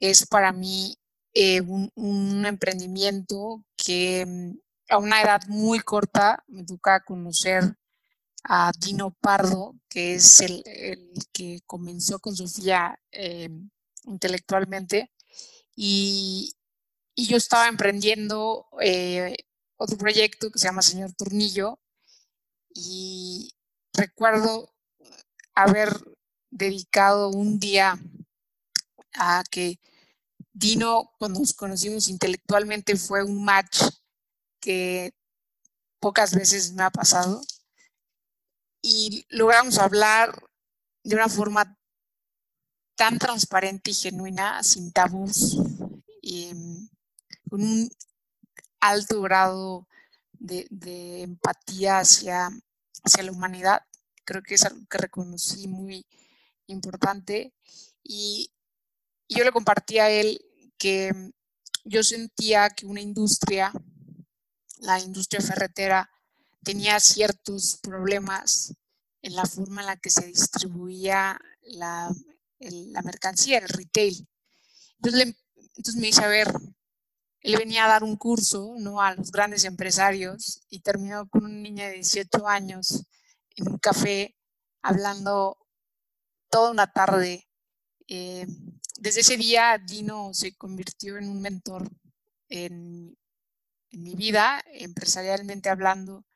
es 0.00 0.26
para 0.26 0.52
mí 0.52 0.98
eh, 1.32 1.60
un, 1.60 2.44
emprendimiento 2.44 3.64
que 3.76 4.26
mm, 4.26 4.58
a 4.90 4.98
una 4.98 5.22
edad 5.22 5.42
muy 5.46 5.78
corta 5.78 6.42
me 6.48 6.64
toca 6.64 7.04
conocer 7.04 7.76
a 8.42 8.72
Dino 8.80 9.12
Pardo, 9.20 9.76
que 9.88 10.16
es 10.16 10.40
el, 10.40 10.64
que 11.32 11.60
comenzó 11.66 12.18
con 12.18 12.34
Sofía 12.34 12.98
eh, 13.12 13.48
intelectualmente. 14.06 15.12
Y, 15.80 16.56
yo 17.14 17.36
estaba 17.36 17.68
emprendiendo 17.68 18.66
eh, 18.80 19.36
otro 19.76 19.96
proyecto 19.96 20.50
que 20.50 20.58
se 20.58 20.66
llama 20.66 20.82
Señor 20.82 21.12
Tornillo 21.14 21.78
y 22.74 23.52
recuerdo 23.92 24.74
haber 25.54 25.90
dedicado 26.50 27.30
un 27.30 27.60
día 27.60 27.96
a 29.14 29.44
que 29.50 29.78
Dino, 30.52 31.12
cuando 31.18 31.38
nos 31.38 31.54
conocimos 31.54 32.08
intelectualmente, 32.08 32.96
fue 32.96 33.22
un 33.22 33.44
match 33.44 33.82
que 34.60 35.12
pocas 36.00 36.34
veces 36.34 36.72
me 36.72 36.82
ha 36.82 36.90
pasado 36.90 37.40
y 38.82 39.26
logramos 39.28 39.78
hablar 39.78 40.42
de 41.04 41.14
una 41.14 41.28
forma 41.28 41.77
tan 42.98 43.16
transparente 43.16 43.92
y 43.92 43.94
genuina, 43.94 44.62
sin 44.64 44.92
tabús. 44.92 45.56
Y, 46.20 46.50
con 47.48 47.62
un 47.62 47.90
alto 48.80 49.22
grado 49.22 49.86
de, 50.32 50.66
empatía 51.22 52.00
hacia, 52.00 52.50
hacia 53.04 53.22
la 53.22 53.32
humanidad. 53.32 53.82
Creo 54.24 54.42
que 54.42 54.56
es 54.56 54.64
algo 54.64 54.84
que 54.90 54.98
reconocí 54.98 55.68
muy 55.68 56.04
importante. 56.66 57.54
Y, 58.02 58.52
yo 59.28 59.44
le 59.44 59.52
compartí 59.52 59.98
a 59.98 60.10
él 60.10 60.44
que 60.76 61.12
yo 61.84 62.02
sentía 62.02 62.68
que 62.70 62.86
una 62.86 63.00
industria, 63.00 63.72
la 64.80 64.98
industria 64.98 65.40
ferretera, 65.40 66.10
tenía 66.64 66.98
ciertos 66.98 67.78
problemas 67.80 68.74
en 69.22 69.36
la 69.36 69.44
forma 69.44 69.82
en 69.82 69.86
la 69.86 69.96
que 69.96 70.10
se 70.10 70.26
distribuía 70.26 71.38
la, 71.62 72.10
la 72.60 73.02
mercancía, 73.02 73.58
el 73.58 73.68
retail. 73.68 74.26
Entonces, 74.96 75.34
entonces 75.76 75.96
me 75.96 76.08
dice, 76.08 76.24
a 76.24 76.28
ver, 76.28 76.52
él 77.40 77.56
venía 77.56 77.84
a 77.84 77.88
dar 77.88 78.04
un 78.04 78.16
curso 78.16 78.74
¿no? 78.78 79.00
a 79.00 79.14
los 79.14 79.30
grandes 79.30 79.64
empresarios 79.64 80.62
y 80.68 80.80
terminó 80.80 81.28
con 81.28 81.44
una 81.44 81.54
niña 81.54 81.86
de 81.86 81.94
18 81.94 82.46
años 82.48 83.04
en 83.56 83.68
un 83.68 83.78
café 83.78 84.36
hablando 84.82 85.56
toda 86.50 86.70
una 86.70 86.92
tarde. 86.92 87.48
Eh, 88.06 88.46
desde 88.98 89.20
ese 89.20 89.36
día, 89.36 89.78
Dino 89.78 90.32
se 90.34 90.56
convirtió 90.56 91.18
en 91.18 91.28
un 91.28 91.40
mentor 91.40 91.88
en, 92.48 93.16
mi 93.90 94.14
vida, 94.14 94.62
empresarialmente 94.74 95.70
hablando, 95.70 96.26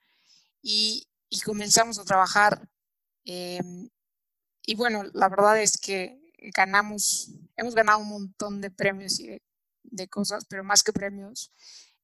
y, 0.63 1.07
comenzamos 1.45 1.99
a 1.99 2.05
trabajar. 2.05 2.69
Em, 3.25 3.91
y 4.65 4.75
bueno, 4.75 5.05
la 5.13 5.29
verdad 5.29 5.61
es 5.61 5.77
que 5.77 6.21
ganamos, 6.55 7.31
hemos 7.57 7.75
ganado 7.75 8.01
un 8.01 8.09
montón 8.09 8.61
de 8.61 8.71
premios 8.71 9.19
y 9.21 9.41
de 9.83 10.09
cosas, 10.09 10.45
pero 10.49 10.65
más 10.65 10.83
que 10.83 10.93
premios, 10.93 11.51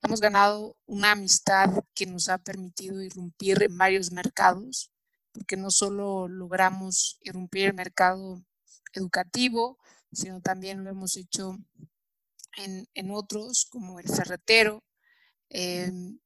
hemos 0.02 0.20
ganado 0.20 0.76
una 0.86 1.12
amistad 1.12 1.70
que 1.94 2.06
nos 2.06 2.28
ha 2.28 2.38
permitido 2.38 3.02
irrumpir 3.02 3.62
en 3.62 3.76
varios 3.76 4.12
mercados, 4.12 4.90
porque 5.32 5.56
no 5.56 5.70
solo 5.70 6.28
logramos 6.28 7.18
irrumpir 7.22 7.66
el 7.66 7.74
mercado 7.74 8.42
educativo, 8.92 9.78
sino 10.12 10.40
también 10.40 10.84
lo 10.84 10.90
hemos 10.90 11.16
hecho 11.16 11.58
en, 12.56 13.10
otros, 13.10 13.66
como 13.66 14.00
el 14.00 14.08
ferretero. 14.08 14.82
Em, 15.48 16.18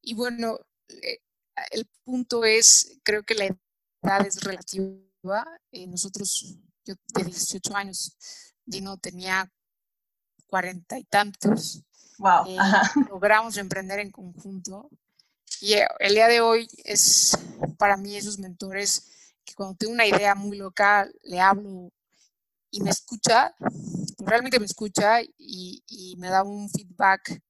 y 0.00 0.14
bueno, 0.14 0.60
eh, 0.88 1.18
el 1.72 1.88
punto 2.04 2.44
es, 2.44 2.98
creo 3.02 3.24
que 3.24 3.34
la 3.34 3.46
edad 3.46 4.26
es 4.26 4.42
relativa. 4.42 5.05
Eh, 5.72 5.86
nosotros, 5.86 6.56
yo 6.84 6.94
de 7.14 7.24
18 7.24 7.76
años, 7.76 8.16
Dino 8.64 8.96
tenía 8.98 9.50
cuarenta 10.46 10.98
y 10.98 11.04
tantos. 11.04 11.82
Wow. 12.18 12.46
Eh, 12.46 12.56
logramos 13.10 13.56
emprender 13.56 14.00
en 14.00 14.10
conjunto. 14.10 14.90
Y 15.60 15.74
el 16.00 16.14
día 16.14 16.28
de 16.28 16.40
hoy 16.40 16.68
es 16.84 17.38
para 17.78 17.96
mí 17.96 18.16
esos 18.16 18.38
mentores 18.38 19.10
que 19.44 19.54
cuando 19.54 19.76
tengo 19.76 19.92
una 19.92 20.06
idea 20.06 20.34
muy 20.34 20.58
loca, 20.58 21.08
le 21.22 21.40
hablo 21.40 21.92
y 22.70 22.80
me 22.82 22.90
escucha, 22.90 23.54
realmente 24.18 24.58
me 24.58 24.66
escucha 24.66 25.20
y, 25.38 26.14
me 26.18 26.28
da 26.28 26.42
un 26.42 26.68
feedback 26.68 27.40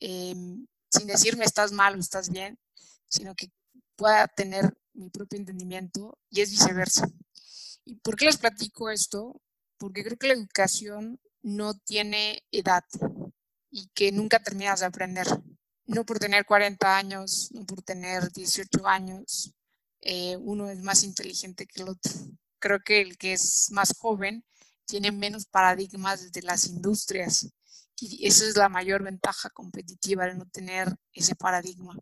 em, 0.00 0.66
sin 0.90 1.06
decirme 1.06 1.44
estás 1.44 1.72
mal 1.72 1.94
o 1.94 2.00
estás 2.00 2.28
bien, 2.28 2.58
sino 3.08 3.34
que 3.34 3.50
pueda 3.96 4.26
tener 4.28 4.76
mi 4.98 5.10
propio 5.10 5.38
entendimiento 5.38 6.18
y 6.30 6.40
es 6.40 6.50
viceversa. 6.50 7.08
¿Y 7.84 7.96
por 7.96 8.16
qué 8.16 8.26
les 8.26 8.36
platico 8.36 8.90
esto? 8.90 9.40
Porque 9.78 10.04
creo 10.04 10.18
que 10.18 10.28
la 10.28 10.34
educación 10.34 11.20
no 11.42 11.74
tiene 11.78 12.44
edad 12.50 12.84
y 13.70 13.88
que 13.94 14.12
nunca 14.12 14.42
terminas 14.42 14.80
de 14.80 14.86
aprender. 14.86 15.26
No 15.86 16.04
por 16.04 16.18
tener 16.18 16.44
40 16.44 16.96
años, 16.96 17.50
no 17.52 17.64
por 17.64 17.82
tener 17.82 18.30
18 18.32 18.86
años, 18.86 19.54
eh, 20.00 20.36
uno 20.36 20.68
es 20.68 20.82
más 20.82 21.02
inteligente 21.04 21.66
que 21.66 21.82
el 21.82 21.88
otro. 21.88 22.12
Creo 22.58 22.80
que 22.80 23.00
el 23.00 23.16
que 23.16 23.32
es 23.34 23.68
más 23.70 23.94
joven 23.96 24.44
tiene 24.84 25.12
menos 25.12 25.46
paradigmas 25.46 26.32
de 26.32 26.42
las 26.42 26.66
industrias 26.66 27.48
y 28.00 28.26
esa 28.26 28.44
es 28.44 28.56
la 28.56 28.68
mayor 28.68 29.02
ventaja 29.02 29.50
competitiva 29.50 30.26
de 30.26 30.34
no 30.34 30.46
tener 30.46 30.94
ese 31.12 31.34
paradigma. 31.34 31.98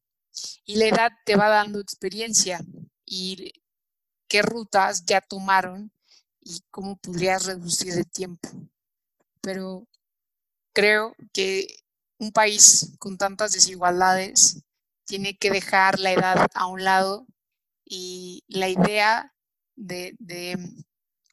Y 0.65 0.77
la 0.77 0.87
edad 0.87 1.13
te 1.25 1.37
va 1.37 1.49
dando 1.49 1.81
experiencia 1.81 2.61
y 3.05 3.53
qué 4.29 4.43
rutas 4.43 5.05
ya 5.05 5.21
tomaron 5.21 5.93
y 6.41 6.63
cómo 6.71 6.97
podrías 6.97 7.47
reducir 7.47 7.95
el 7.95 8.07
tiempo. 8.07 8.49
Pero 9.41 9.87
creo 10.73 11.15
que 11.33 11.67
un 12.19 12.33
país 12.33 12.93
con 12.99 13.19
tantas 13.19 13.53
desigualdades 13.53 14.63
tiene 15.05 15.37
que 15.37 15.51
dejar 15.51 16.01
la 16.01 16.13
edad 16.13 16.47
a 16.55 16.67
un 16.67 16.85
lado 16.85 17.27
y 17.85 18.43
la 18.49 18.69
idea 18.69 19.33
de, 19.77 20.17
de 20.19 20.59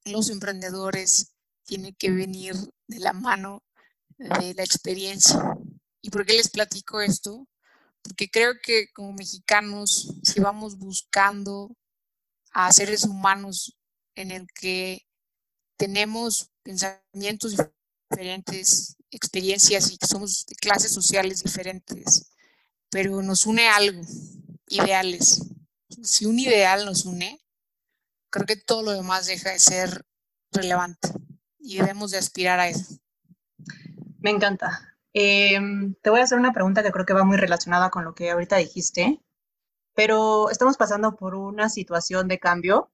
los 0.05 0.29
emprendedores 0.29 1.33
tiene 1.65 1.93
que 1.93 2.11
venir 2.11 2.55
de 2.87 2.99
la 2.99 3.13
mano 3.13 3.63
de 4.17 4.53
la 4.53 4.63
experiencia. 4.63 5.41
¿Y 6.01 6.09
por 6.09 6.25
qué 6.25 6.33
les 6.33 6.49
platico 6.49 7.01
esto? 7.01 7.47
Porque 8.03 8.29
creo 8.29 8.53
que 8.61 8.91
como 8.93 9.13
mexicanos, 9.13 10.13
si 10.23 10.39
vamos 10.39 10.77
buscando 10.77 11.75
a 12.51 12.71
seres 12.71 13.05
humanos 13.05 13.77
en 14.15 14.31
el 14.31 14.47
que 14.53 15.07
tenemos 15.77 16.51
pensamientos 16.63 17.55
diferentes, 18.09 18.95
experiencias 19.09 19.91
y 19.91 19.97
que 19.97 20.07
somos 20.07 20.45
de 20.45 20.55
clases 20.55 20.91
sociales 20.91 21.43
diferentes, 21.43 22.31
pero 22.89 23.21
nos 23.21 23.45
une 23.45 23.67
algo, 23.67 24.01
ideales. 24.67 25.41
Si 26.03 26.25
un 26.25 26.39
ideal 26.39 26.85
nos 26.85 27.05
une, 27.05 27.43
creo 28.29 28.45
que 28.45 28.55
todo 28.55 28.83
lo 28.83 28.91
demás 28.91 29.27
deja 29.27 29.51
de 29.51 29.59
ser 29.59 30.05
relevante 30.51 31.09
y 31.59 31.77
debemos 31.77 32.11
de 32.11 32.17
aspirar 32.17 32.59
a 32.59 32.69
eso. 32.69 32.97
Me 34.19 34.29
encanta. 34.29 34.92
Em, 35.13 35.93
te 36.01 36.09
voy 36.09 36.19
a 36.21 36.23
hacer 36.23 36.39
una 36.39 36.53
pregunta 36.53 36.81
que 36.83 36.91
creo 36.91 37.05
que 37.05 37.13
va 37.13 37.23
muy 37.23 37.37
relacionada 37.37 37.89
con 37.91 38.03
lo 38.03 38.15
que 38.15 38.31
ahorita 38.31 38.57
dijiste, 38.57 39.21
pero 39.95 40.49
estamos 40.49 40.77
pasando 40.77 41.15
por 41.15 41.35
una 41.35 41.69
situación 41.69 42.27
de 42.27 42.39
cambio 42.39 42.91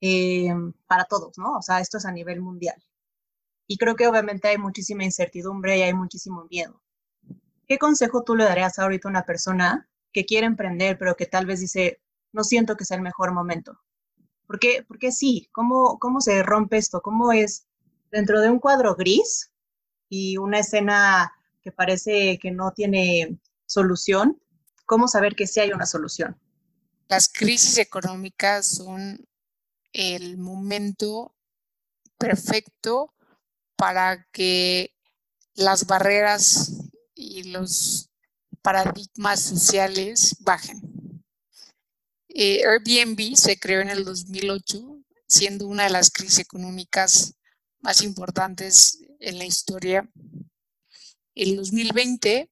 em, 0.00 0.72
para 0.86 1.04
todos, 1.04 1.38
¿no? 1.38 1.56
O 1.58 1.62
sea, 1.62 1.80
esto 1.80 1.98
es 1.98 2.06
a 2.06 2.12
nivel 2.12 2.40
mundial. 2.40 2.82
Y 3.66 3.78
creo 3.78 3.96
que 3.96 4.08
obviamente 4.08 4.48
hay 4.48 4.58
muchísima 4.58 5.04
incertidumbre 5.04 5.78
y 5.78 5.82
hay 5.82 5.94
muchísimo 5.94 6.46
miedo. 6.50 6.82
¿Qué 7.68 7.78
consejo 7.78 8.24
tú 8.24 8.36
le 8.36 8.44
darías 8.44 8.78
ahorita 8.78 9.08
a 9.08 9.10
una 9.10 9.24
persona 9.26 9.88
que 10.12 10.24
quiere 10.26 10.46
emprender, 10.46 10.98
pero 10.98 11.16
que 11.16 11.26
tal 11.26 11.46
vez 11.46 11.60
dice, 11.60 12.00
no 12.32 12.44
siento 12.44 12.76
que 12.76 12.84
sea 12.84 12.96
el 12.96 13.02
mejor 13.02 13.32
momento? 13.32 13.80
¿Por 14.46 14.58
qué, 14.58 14.84
por 14.86 14.98
qué 14.98 15.12
sí? 15.12 15.48
¿Cómo, 15.52 15.98
¿Cómo 15.98 16.20
se 16.20 16.42
rompe 16.42 16.78
esto? 16.78 17.02
¿Cómo 17.02 17.32
es 17.32 17.66
dentro 18.10 18.40
de 18.40 18.50
un 18.50 18.58
cuadro 18.58 18.94
gris 18.96 19.51
y 20.12 20.36
una 20.36 20.58
escena 20.58 21.32
que 21.62 21.72
parece 21.72 22.38
que 22.38 22.50
no 22.50 22.72
tiene 22.72 23.38
solución? 23.64 24.38
¿Cómo 24.84 25.08
saber 25.08 25.34
que 25.34 25.46
sí 25.46 25.60
hay 25.60 25.72
una 25.72 25.86
solución? 25.86 26.38
Las 27.08 27.30
crisis 27.32 27.78
económicas 27.78 28.66
son 28.66 29.26
el 29.94 30.36
momento 30.36 31.34
perfecto 32.18 33.14
para 33.74 34.26
que 34.32 34.94
las 35.54 35.86
barreras 35.86 36.72
y 37.14 37.44
los 37.44 38.10
paradigmas 38.60 39.40
sociales 39.40 40.36
bajen. 40.40 41.22
Eh, 42.28 42.60
Airbnb 42.66 43.34
se 43.34 43.58
creó 43.58 43.80
en 43.80 43.88
el 43.88 44.04
2008, 44.04 44.98
siendo 45.26 45.66
una 45.66 45.84
de 45.84 45.90
las 45.90 46.10
crisis 46.10 46.40
económicas 46.40 47.34
más 47.82 48.02
importantes 48.02 49.00
en 49.18 49.38
la 49.38 49.44
historia. 49.44 50.08
En 51.34 51.56
2020, 51.56 52.50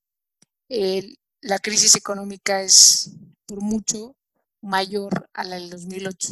la 1.40 1.58
crisis 1.58 1.94
económica 1.94 2.62
es 2.62 3.12
por 3.46 3.60
mucho 3.60 4.16
mayor 4.60 5.28
a 5.32 5.44
la 5.44 5.56
del 5.56 5.70
2008. 5.70 6.28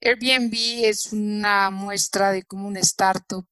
Airbnb 0.00 0.54
es 0.84 1.12
una 1.12 1.70
muestra 1.70 2.32
de 2.32 2.42
cómo 2.42 2.68
una 2.68 2.80
startup 2.80 3.46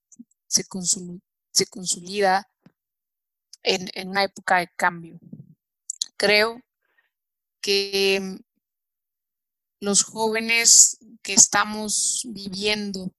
se, 0.46 0.64
consolida 0.64 2.50
en 3.62 4.08
una 4.08 4.24
época 4.24 4.58
de 4.58 4.68
cambio. 4.76 5.18
Creo 6.16 6.60
que 7.60 8.38
los 9.80 10.04
jóvenes 10.04 10.98
que 11.22 11.34
estamos 11.34 12.22
viviendo 12.26 13.10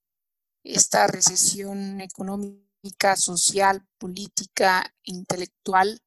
esta 0.66 1.06
recesión 1.06 2.00
económica, 2.00 3.16
social, 3.16 3.86
política, 3.98 4.94
intelectual, 5.04 6.00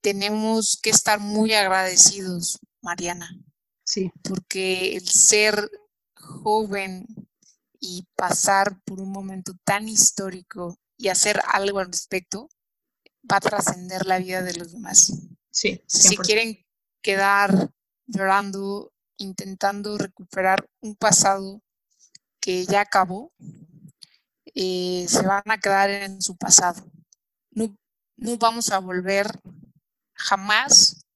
tenemos 0.00 0.78
que 0.82 0.90
estar 0.90 1.20
muy 1.20 1.52
agradecidos, 1.54 2.58
Mariana. 2.80 3.30
Sí. 3.84 4.10
Porque 4.22 4.96
el 4.96 5.08
ser 5.08 5.70
joven 6.14 7.06
y 7.78 8.06
pasar 8.16 8.80
por 8.84 9.00
un 9.00 9.10
momento 9.10 9.52
tan 9.64 9.88
histórico 9.88 10.78
y 10.96 11.08
hacer 11.08 11.40
algo 11.52 11.80
al 11.80 11.86
respecto 11.86 12.48
va 13.30 13.36
a 13.36 13.40
trascender 13.40 14.06
la 14.06 14.18
vida 14.18 14.42
de 14.42 14.54
los 14.54 14.72
demás. 14.72 15.12
Sí. 15.50 15.82
Si 15.86 16.16
quieren 16.16 16.64
quedar 17.02 17.70
llorando 18.06 18.92
intentando 19.16 19.98
recuperar 19.98 20.68
un 20.80 20.96
pasado 20.96 21.62
que 22.40 22.64
ya 22.66 22.80
acabó, 22.80 23.32
se 24.54 25.22
van 25.26 25.42
a 25.50 25.58
quedar 25.58 25.90
en 25.90 26.20
su 26.20 26.36
pasado. 26.36 26.84
No, 27.50 27.76
no 28.16 28.36
vamos 28.38 28.70
a 28.70 28.78
volver 28.78 29.40
jamás 30.14 31.06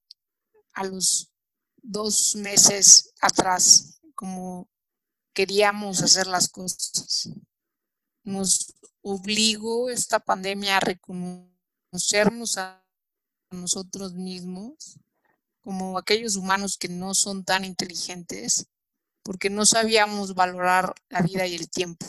a 0.75 0.85
los 0.85 1.31
dos 1.77 2.37
meses 2.37 3.13
atrás, 3.21 4.01
como 4.15 4.69
queríamos 5.33 6.03
hacer 6.03 6.27
las 6.27 6.49
cosas. 6.49 7.31
Nos 8.25 8.75
obligó 9.03 9.89
esta 9.89 10.19
pandemia 10.19 10.77
a 10.77 10.81
reconocernos 10.81 12.59
a 12.59 12.85
nosotros 13.51 14.15
mismos 14.15 14.99
como 15.61 15.99
aquellos 15.99 16.37
humanos 16.37 16.77
que 16.79 16.89
no 16.89 17.13
son 17.15 17.45
tan 17.45 17.65
inteligentes, 17.65 18.69
porque 19.25 19.51
no 19.51 19.67
sabíamos 19.67 20.35
valorar 20.35 20.95
la 21.09 21.23
vida 21.23 21.45
y 21.47 21.57
el 21.57 21.69
tiempo. 21.69 22.07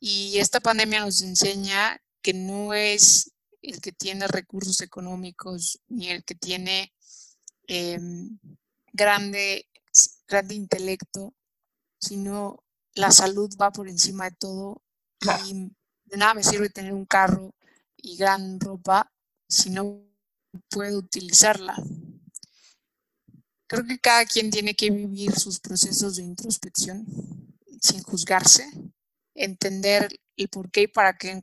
Y 0.00 0.38
esta 0.38 0.60
pandemia 0.60 1.00
nos 1.00 1.20
enseña 1.20 2.02
que 2.22 2.32
no 2.32 2.72
es 2.72 3.32
el 3.60 3.80
que 3.82 3.92
tiene 3.92 4.26
recursos 4.26 4.80
económicos 4.80 5.78
ni 5.88 6.08
el 6.08 6.24
que 6.24 6.34
tiene 6.34 6.94
em, 7.66 8.38
grande, 8.92 9.68
grande 10.26 10.54
intelecto, 10.54 11.34
sino 12.00 12.64
la 12.94 13.10
salud 13.10 13.50
va 13.60 13.70
por 13.70 13.88
encima 13.88 14.30
de 14.30 14.36
todo. 14.36 14.82
Y 15.46 15.70
de 16.06 16.16
nada 16.16 16.32
me 16.32 16.42
sirve 16.42 16.70
tener 16.70 16.94
un 16.94 17.04
carro 17.04 17.54
y 17.96 18.16
gran 18.16 18.58
ropa 18.58 19.12
si 19.48 19.68
no 19.68 20.02
puedo 20.70 20.98
utilizarla. 20.98 21.76
Creo 23.66 23.86
que 23.86 23.98
cada 23.98 24.24
quien 24.24 24.50
tiene 24.50 24.74
que 24.74 24.90
vivir 24.90 25.38
sus 25.38 25.60
procesos 25.60 26.16
de 26.16 26.22
introspección 26.22 27.06
sin 27.80 28.02
juzgarse, 28.02 28.68
entender 29.44 30.08
el 30.36 30.48
por 30.48 30.70
qué 30.70 30.82
y 30.82 30.86
para 30.88 31.16
qué 31.16 31.42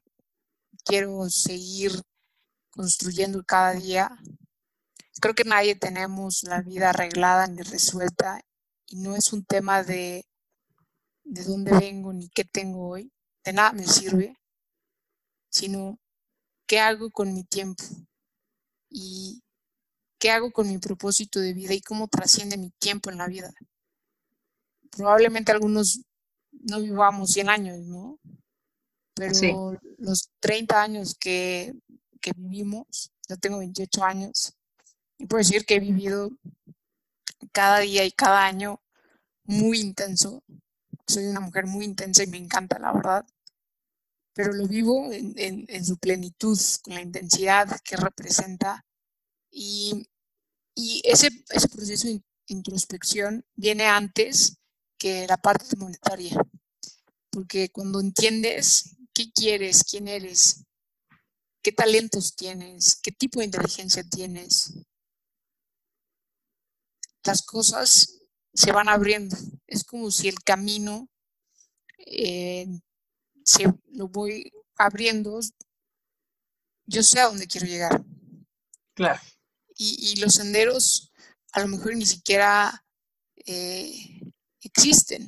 quiero 0.86 1.30
seguir 1.30 1.92
construyendo 2.72 3.44
cada 3.44 3.74
día. 3.74 4.18
Creo 5.20 5.34
que 5.34 5.44
nadie 5.44 5.76
tenemos 5.76 6.44
la 6.44 6.62
vida 6.62 6.92
arreglada 6.92 7.48
ni 7.48 7.62
resuelta 7.62 8.40
y 8.88 8.98
no 8.98 9.16
es 9.16 9.34
un 9.34 9.44
tema 9.44 9.84
de 9.84 10.26
de 11.28 11.44
dónde 11.44 11.72
vengo 11.72 12.14
ni 12.14 12.30
qué 12.30 12.46
tengo 12.46 12.90
hoy. 12.90 13.12
De 13.44 13.54
nada 13.54 13.74
me 13.74 13.86
sirve, 13.86 14.38
sino 15.50 16.00
qué 16.66 16.80
hago 16.80 17.12
con 17.12 17.34
mi 17.34 17.44
tiempo 17.44 17.84
y 18.90 19.44
qué 20.20 20.32
hago 20.32 20.52
con 20.52 20.68
mi 20.68 20.78
propósito 20.78 21.40
de 21.40 21.54
vida 21.54 21.74
y 21.74 21.82
cómo 21.82 22.08
trasciende 22.08 22.58
mi 22.58 22.72
tiempo 22.72 23.10
en 23.10 23.18
la 23.18 23.28
vida. 23.28 23.54
Probablemente 24.92 25.52
algunos 25.52 26.02
no 26.62 26.82
vivamos 26.82 27.32
100 27.32 27.50
años, 27.50 27.80
¿no? 27.80 28.20
Pero 29.14 29.80
los 29.98 30.30
30 30.40 30.82
años 30.82 31.16
que, 31.16 31.74
que 32.22 32.32
vivimos, 32.36 33.12
yo 33.28 33.38
tengo 33.38 33.60
28 33.60 34.04
años, 34.04 34.54
y 35.18 35.26
puedo 35.26 35.40
decir 35.40 35.66
que 35.66 35.76
he 35.76 35.80
vivido 35.80 36.32
cada 37.52 37.80
día 37.80 38.06
y 38.06 38.12
cada 38.12 38.46
año 38.46 38.82
muy 39.46 39.80
intenso. 39.80 40.44
Soy 41.08 41.26
una 41.26 41.40
mujer 41.40 41.66
muy 41.66 41.86
intensa 41.86 42.24
y 42.24 42.28
me 42.28 42.38
encanta, 42.38 42.78
la 42.80 42.94
verdad. 42.94 43.26
Pero 44.34 44.54
lo 44.54 44.68
vivo 44.68 45.12
en, 45.12 45.34
en, 45.68 45.86
su 45.86 45.98
plenitud, 45.98 46.60
con 46.84 46.94
la 46.94 47.02
intensidad 47.02 47.80
que 47.84 47.98
representa. 47.98 48.86
Y, 49.50 50.08
y 50.76 51.02
ese, 51.06 51.30
ese 51.50 51.70
proceso 51.70 52.08
de 52.08 52.22
introspección 52.48 53.44
viene 53.56 53.86
antes 53.86 54.58
que 54.98 55.28
la 55.28 55.38
parte 55.38 55.76
monetaria. 55.76 56.36
Porque 57.30 57.70
cuando 57.70 58.00
entiendes 58.00 58.96
qué 59.14 59.32
quieres, 59.32 59.84
quién 59.84 60.08
eres, 60.08 60.64
qué 61.62 61.72
talentos 61.72 62.36
tienes, 62.36 62.96
qué 63.02 63.12
tipo 63.12 63.40
de 63.40 63.46
inteligencia 63.46 64.04
tienes, 64.04 64.74
las 67.24 67.42
cosas 67.42 68.22
se 68.54 68.72
van 68.72 68.90
abriendo. 68.90 69.36
Es 69.68 69.84
como 69.84 70.10
si 70.10 70.30
el 70.30 70.40
camino 70.44 71.08
eh, 71.98 72.68
se 73.44 73.66
lo 73.92 74.08
voy 74.08 74.52
abriendo. 74.78 75.40
Yo 76.86 77.04
sé 77.04 77.20
a 77.20 77.28
dónde 77.28 77.48
quiero 77.48 77.68
llegar. 77.68 78.04
Claro. 78.94 79.22
Y, 79.80 80.16
los 80.16 80.34
senderos 80.34 81.14
a 81.52 81.60
lo 81.60 81.68
mejor 81.68 81.96
ni 81.96 82.06
siquiera 82.06 82.84
eh, 83.46 84.17
existen, 84.68 85.28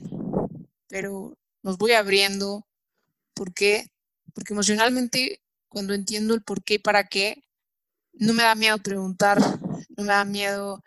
pero 0.88 1.38
los 1.64 1.78
voy 1.78 1.94
abriendo. 1.94 2.68
¿Por 3.34 3.54
qué? 3.54 3.92
Porque 4.34 4.54
emocionalmente, 4.54 5.42
cuando 5.68 5.94
entiendo 5.94 6.34
el 6.34 6.44
por 6.44 6.64
qué 6.64 6.76
y 6.76 6.80
para 6.80 7.08
qué, 7.08 7.44
no 8.14 8.34
me 8.34 8.44
da 8.44 8.56
miedo 8.56 8.78
preguntar, 8.80 9.40
no 9.96 10.04
me 10.04 10.14
da 10.14 10.26
miedo 10.26 10.84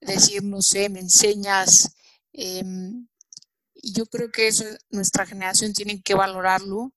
decir, 0.00 0.42
no 0.42 0.62
sé, 0.62 0.88
me 0.88 1.00
enseñas. 1.00 1.94
Em, 2.32 3.06
y 3.74 3.92
yo 3.92 4.06
creo 4.06 4.30
que 4.30 4.48
eso 4.48 4.64
nuestra 4.90 5.26
generación 5.26 5.72
tiene 5.72 6.02
que 6.02 6.14
valorarlo, 6.14 6.92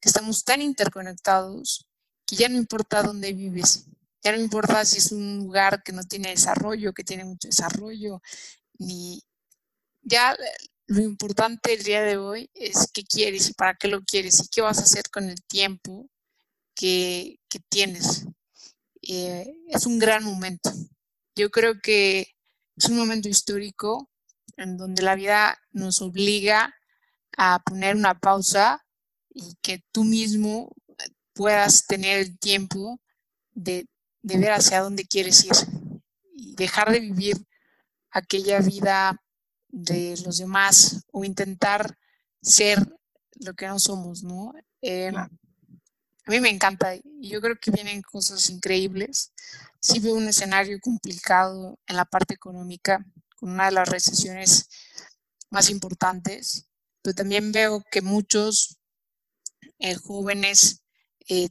estamos 0.00 0.44
tan 0.44 0.62
interconectados 0.62 1.86
que 2.26 2.36
ya 2.36 2.48
no 2.48 2.56
importa 2.56 3.02
dónde 3.02 3.32
vives, 3.32 3.86
ya 4.22 4.32
no 4.32 4.38
importa 4.38 4.84
si 4.84 4.98
es 4.98 5.12
un 5.12 5.38
lugar 5.38 5.82
que 5.82 5.92
no 5.92 6.02
tiene 6.04 6.30
desarrollo, 6.30 6.92
que 6.92 7.04
tiene 7.04 7.24
mucho 7.24 7.48
desarrollo, 7.48 8.22
ni 8.78 9.22
ya 10.10 10.36
lo 10.86 11.02
importante 11.02 11.72
el 11.72 11.84
día 11.84 12.02
de 12.02 12.16
hoy 12.16 12.50
es 12.52 12.90
qué 12.92 13.04
quieres 13.04 13.48
y 13.48 13.54
para 13.54 13.74
qué 13.74 13.88
lo 13.88 14.02
quieres 14.02 14.40
y 14.40 14.48
qué 14.48 14.60
vas 14.60 14.78
a 14.78 14.82
hacer 14.82 15.04
con 15.10 15.30
el 15.30 15.40
tiempo 15.44 16.10
que, 16.74 17.38
que 17.48 17.60
tienes. 17.68 18.26
Eh, 19.02 19.54
es 19.68 19.86
un 19.86 19.98
gran 19.98 20.24
momento. 20.24 20.70
Yo 21.36 21.50
creo 21.50 21.80
que 21.80 22.26
es 22.76 22.84
un 22.86 22.96
momento 22.98 23.28
histórico 23.28 24.10
en 24.56 24.76
donde 24.76 25.02
la 25.02 25.14
vida 25.14 25.56
nos 25.70 26.02
obliga 26.02 26.74
a 27.36 27.62
poner 27.64 27.94
una 27.94 28.18
pausa 28.18 28.84
y 29.32 29.54
que 29.62 29.82
tú 29.92 30.02
mismo 30.02 30.74
puedas 31.32 31.86
tener 31.86 32.18
el 32.18 32.38
tiempo 32.38 33.00
de, 33.52 33.86
ver 34.22 34.52
hacia 34.52 34.80
dónde 34.80 35.06
quieres 35.06 35.44
ir 35.44 35.52
y 36.34 36.54
dejar 36.56 36.90
de 36.90 37.00
vivir 37.00 37.36
aquella 38.10 38.60
vida 38.60 39.22
de 39.72 40.16
los 40.24 40.38
demás 40.38 41.04
o 41.12 41.24
intentar 41.24 41.96
ser 42.42 42.78
lo 43.36 43.54
que 43.54 43.66
no 43.66 43.78
somos, 43.78 44.22
¿no? 44.22 44.52
Em, 44.80 45.16
a 45.16 45.28
mí 46.26 46.40
me 46.40 46.50
encanta 46.50 46.94
y 46.94 47.28
yo 47.28 47.40
creo 47.40 47.56
que 47.60 47.70
vienen 47.70 48.02
cosas 48.02 48.50
increíbles. 48.50 49.32
Sí 49.80 49.98
veo 50.00 50.14
un 50.14 50.28
escenario 50.28 50.78
complicado 50.80 51.78
en 51.86 51.96
la 51.96 52.04
parte 52.04 52.34
económica, 52.34 53.04
con 53.36 53.50
una 53.50 53.66
de 53.66 53.72
las 53.72 53.88
recesiones 53.88 54.68
más 55.50 55.70
importantes, 55.70 56.66
pero 57.02 57.14
también 57.14 57.52
veo 57.52 57.82
que 57.90 58.02
muchos 58.02 58.78
eh, 59.78 59.94
jóvenes 59.94 60.82
eh, 61.28 61.48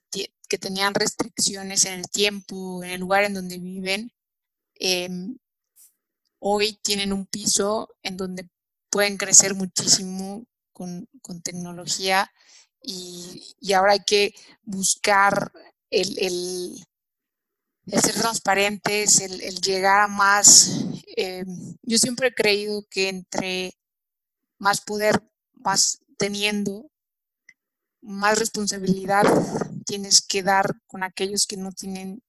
que 0.47 0.57
tenían 0.57 0.93
restricciones 0.93 1.85
en 1.85 1.93
el 1.99 2.09
tiempo, 2.09 2.83
en 2.83 2.91
el 2.91 2.99
lugar 2.99 3.23
en 3.23 3.33
donde 3.33 3.57
viven, 3.57 4.11
em, 4.75 5.37
hoy 6.39 6.79
tienen 6.81 7.13
un 7.13 7.25
piso 7.25 7.89
en 8.03 8.17
donde 8.17 8.49
pueden 8.89 9.17
crecer 9.17 9.55
muchísimo 9.55 10.45
con, 10.73 11.07
tecnología 11.43 12.31
y, 12.81 13.73
ahora 13.73 13.93
hay 13.93 14.03
que 14.05 14.33
buscar 14.63 15.51
el, 15.89 16.17
el 17.91 18.01
ser 18.01 18.15
transparentes, 18.15 19.19
el, 19.19 19.55
llegar 19.61 20.01
a 20.01 20.07
más. 20.07 20.85
Eh, 21.17 21.43
yo 21.83 21.97
siempre 21.97 22.27
he 22.27 22.33
creído 22.33 22.85
que 22.89 23.09
entre 23.09 23.73
más 24.57 24.81
poder 24.81 25.21
vas 25.53 25.99
teniendo, 26.17 26.89
más 28.01 28.39
responsabilidad 28.39 29.23
tienes 29.85 30.21
que 30.21 30.43
dar 30.43 30.75
con 30.87 31.03
aquellos 31.03 31.47
que 31.47 31.57
no 31.57 31.71
tienen 31.71 32.21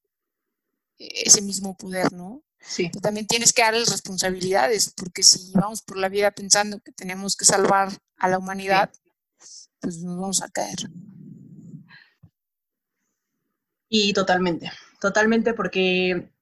ese 0.98 1.42
mismo 1.42 1.76
poder, 1.76 2.12
¿no? 2.12 2.42
Sí. 2.62 2.90
también 3.02 3.26
tienes 3.26 3.52
que 3.52 3.62
darles 3.62 3.90
responsabilidades, 3.90 4.92
porque 4.94 5.22
si 5.22 5.50
vamos 5.52 5.82
por 5.82 5.96
la 5.96 6.08
vida 6.08 6.30
pensando 6.30 6.78
que 6.80 6.92
tenemos 6.92 7.36
que 7.36 7.44
salvar 7.44 7.90
a 8.18 8.28
la 8.28 8.38
humanidad, 8.38 8.90
pues 9.80 9.98
nos 9.98 10.16
vamos 10.16 10.42
a 10.42 10.48
caer. 10.48 10.90
Y 13.88 14.12
totalmente 14.12 14.70
totalmente 15.00 15.54
porque 15.54 16.32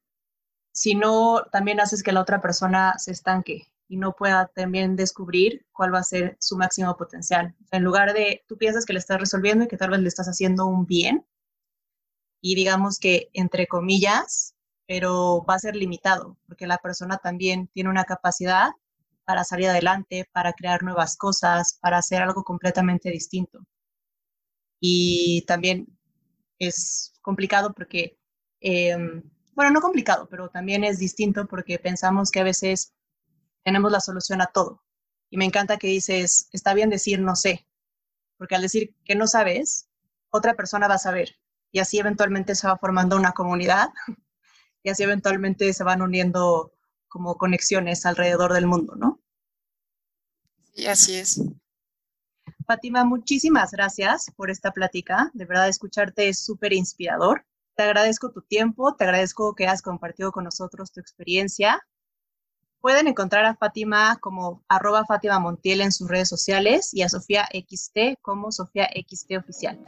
si 0.72 0.94
no, 0.94 1.44
también 1.50 1.80
haces 1.80 2.02
que 2.02 2.12
la 2.12 2.20
otra 2.20 2.42
persona 2.42 2.94
se 2.98 3.12
estanque 3.12 3.72
y 3.88 3.96
no 3.96 4.14
pueda 4.14 4.48
también 4.54 4.96
descubrir 4.96 5.64
cuál 5.72 5.94
va 5.94 6.00
a 6.00 6.04
ser 6.04 6.36
su 6.40 6.58
máximo 6.58 6.94
potencial. 6.96 7.54
en 7.70 7.82
lugar 7.82 8.12
de, 8.12 8.44
tú 8.46 8.58
piensas 8.58 8.84
que 8.84 8.92
le 8.92 8.98
estás 8.98 9.18
resolviendo 9.18 9.64
y 9.64 9.68
que 9.68 9.78
tal 9.78 9.90
vez 9.90 10.00
le 10.00 10.08
estás 10.08 10.28
haciendo 10.28 10.66
un 10.66 10.84
bien, 10.84 11.24
y 12.40 12.54
digamos 12.54 12.98
que 12.98 13.30
entre 13.32 13.66
comillas, 13.66 14.54
pero 14.88 15.44
va 15.48 15.54
a 15.54 15.60
ser 15.60 15.76
limitado, 15.76 16.36
porque 16.48 16.66
la 16.66 16.78
persona 16.78 17.18
también 17.18 17.68
tiene 17.68 17.90
una 17.90 18.04
capacidad 18.04 18.70
para 19.24 19.44
salir 19.44 19.68
adelante, 19.68 20.28
para 20.32 20.52
crear 20.54 20.82
nuevas 20.82 21.16
cosas, 21.16 21.78
para 21.80 21.98
hacer 21.98 22.22
algo 22.22 22.42
completamente 22.42 23.10
distinto. 23.10 23.60
Y 24.80 25.44
también 25.46 25.86
es 26.58 27.14
complicado 27.22 27.72
porque 27.74 28.18
Em, 28.60 29.22
bueno, 29.54 29.70
no 29.72 29.80
complicado, 29.80 30.28
pero 30.30 30.48
también 30.50 30.84
es 30.84 30.98
distinto 30.98 31.46
porque 31.46 31.78
pensamos 31.78 32.30
que 32.30 32.40
a 32.40 32.44
veces 32.44 32.94
tenemos 33.64 33.92
la 33.92 34.00
solución 34.00 34.40
a 34.40 34.46
todo. 34.46 34.82
Y 35.30 35.36
me 35.38 35.44
encanta 35.44 35.78
que 35.78 35.88
dices, 35.88 36.48
está 36.52 36.74
bien 36.74 36.90
decir 36.90 37.20
no 37.20 37.36
sé, 37.36 37.66
porque 38.38 38.54
al 38.56 38.62
decir 38.62 38.94
que 39.04 39.14
no 39.14 39.26
sabes, 39.26 39.88
otra 40.30 40.54
persona 40.54 40.88
va 40.88 40.94
a 40.94 40.98
saber. 40.98 41.36
Y 41.72 41.80
así 41.80 41.98
eventualmente 41.98 42.54
se 42.54 42.66
va 42.66 42.78
formando 42.78 43.16
una 43.16 43.32
comunidad 43.32 43.88
y 44.82 44.90
así 44.90 45.02
eventualmente 45.02 45.72
se 45.72 45.84
van 45.84 46.02
uniendo 46.02 46.72
como 47.08 47.36
conexiones 47.36 48.06
alrededor 48.06 48.52
del 48.52 48.66
mundo, 48.66 48.94
¿no? 48.96 49.20
Sí, 50.74 50.86
así 50.86 51.16
es. 51.16 51.40
Fátima, 52.66 53.04
muchísimas 53.04 53.70
gracias 53.70 54.30
por 54.36 54.50
esta 54.50 54.72
plática. 54.72 55.30
De 55.32 55.46
verdad, 55.46 55.68
escucharte 55.68 56.28
es 56.28 56.44
súper 56.44 56.72
inspirador. 56.72 57.46
Te 57.74 57.82
agradezco 57.82 58.30
tu 58.30 58.42
tiempo, 58.42 58.94
te 58.94 59.04
agradezco 59.04 59.54
que 59.54 59.66
has 59.66 59.82
compartido 59.82 60.32
con 60.32 60.44
nosotros 60.44 60.92
tu 60.92 61.00
experiencia. 61.00 61.80
Pueden 62.80 63.08
encontrar 63.08 63.44
a 63.44 63.56
Fátima 63.56 64.18
como 64.20 64.62
arroba 64.68 65.04
Fátima 65.06 65.38
Montiel 65.38 65.80
en 65.80 65.92
sus 65.92 66.08
redes 66.08 66.28
sociales 66.28 66.92
y 66.92 67.02
a 67.02 67.08
Sofía 67.08 67.48
XT 67.52 68.20
como 68.20 68.52
Sofía 68.52 68.88
XT 68.94 69.38
Oficial. 69.38 69.78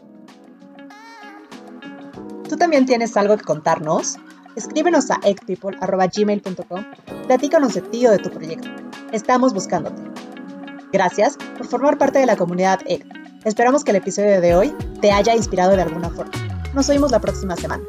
¿Tú 2.49 2.57
también 2.57 2.87
tienes 2.87 3.17
algo 3.17 3.37
que 3.37 3.45
contarnos? 3.45 4.17
Escríbenos 4.57 5.11
a 5.11 5.21
eggpeople.gmail.com 5.25 6.85
Platícanos 7.27 7.75
de 7.75 7.81
ti 7.83 8.07
o 8.07 8.11
de 8.11 8.19
tu 8.19 8.31
proyecto. 8.31 8.69
Estamos 9.13 9.55
buscándote. 9.55 10.03
Gracias 10.93 11.37
por 11.57 11.67
formar 11.67 11.99
parte 11.99 12.19
de 12.19 12.27
la 12.27 12.37
comunidad 12.37 12.81
EG. 12.87 13.05
Esperamos 13.45 13.85
que 13.85 13.93
el 13.93 13.99
episodio 13.99 14.41
de 14.41 14.55
hoy 14.55 14.75
te 15.01 15.13
haya 15.13 15.35
inspirado 15.35 15.77
de 15.77 15.83
alguna 15.83 16.11
forma. 16.11 16.33
Nos 16.75 16.89
oímos 16.89 17.11
la 17.11 17.21
próxima 17.21 17.57
semana. 17.57 17.85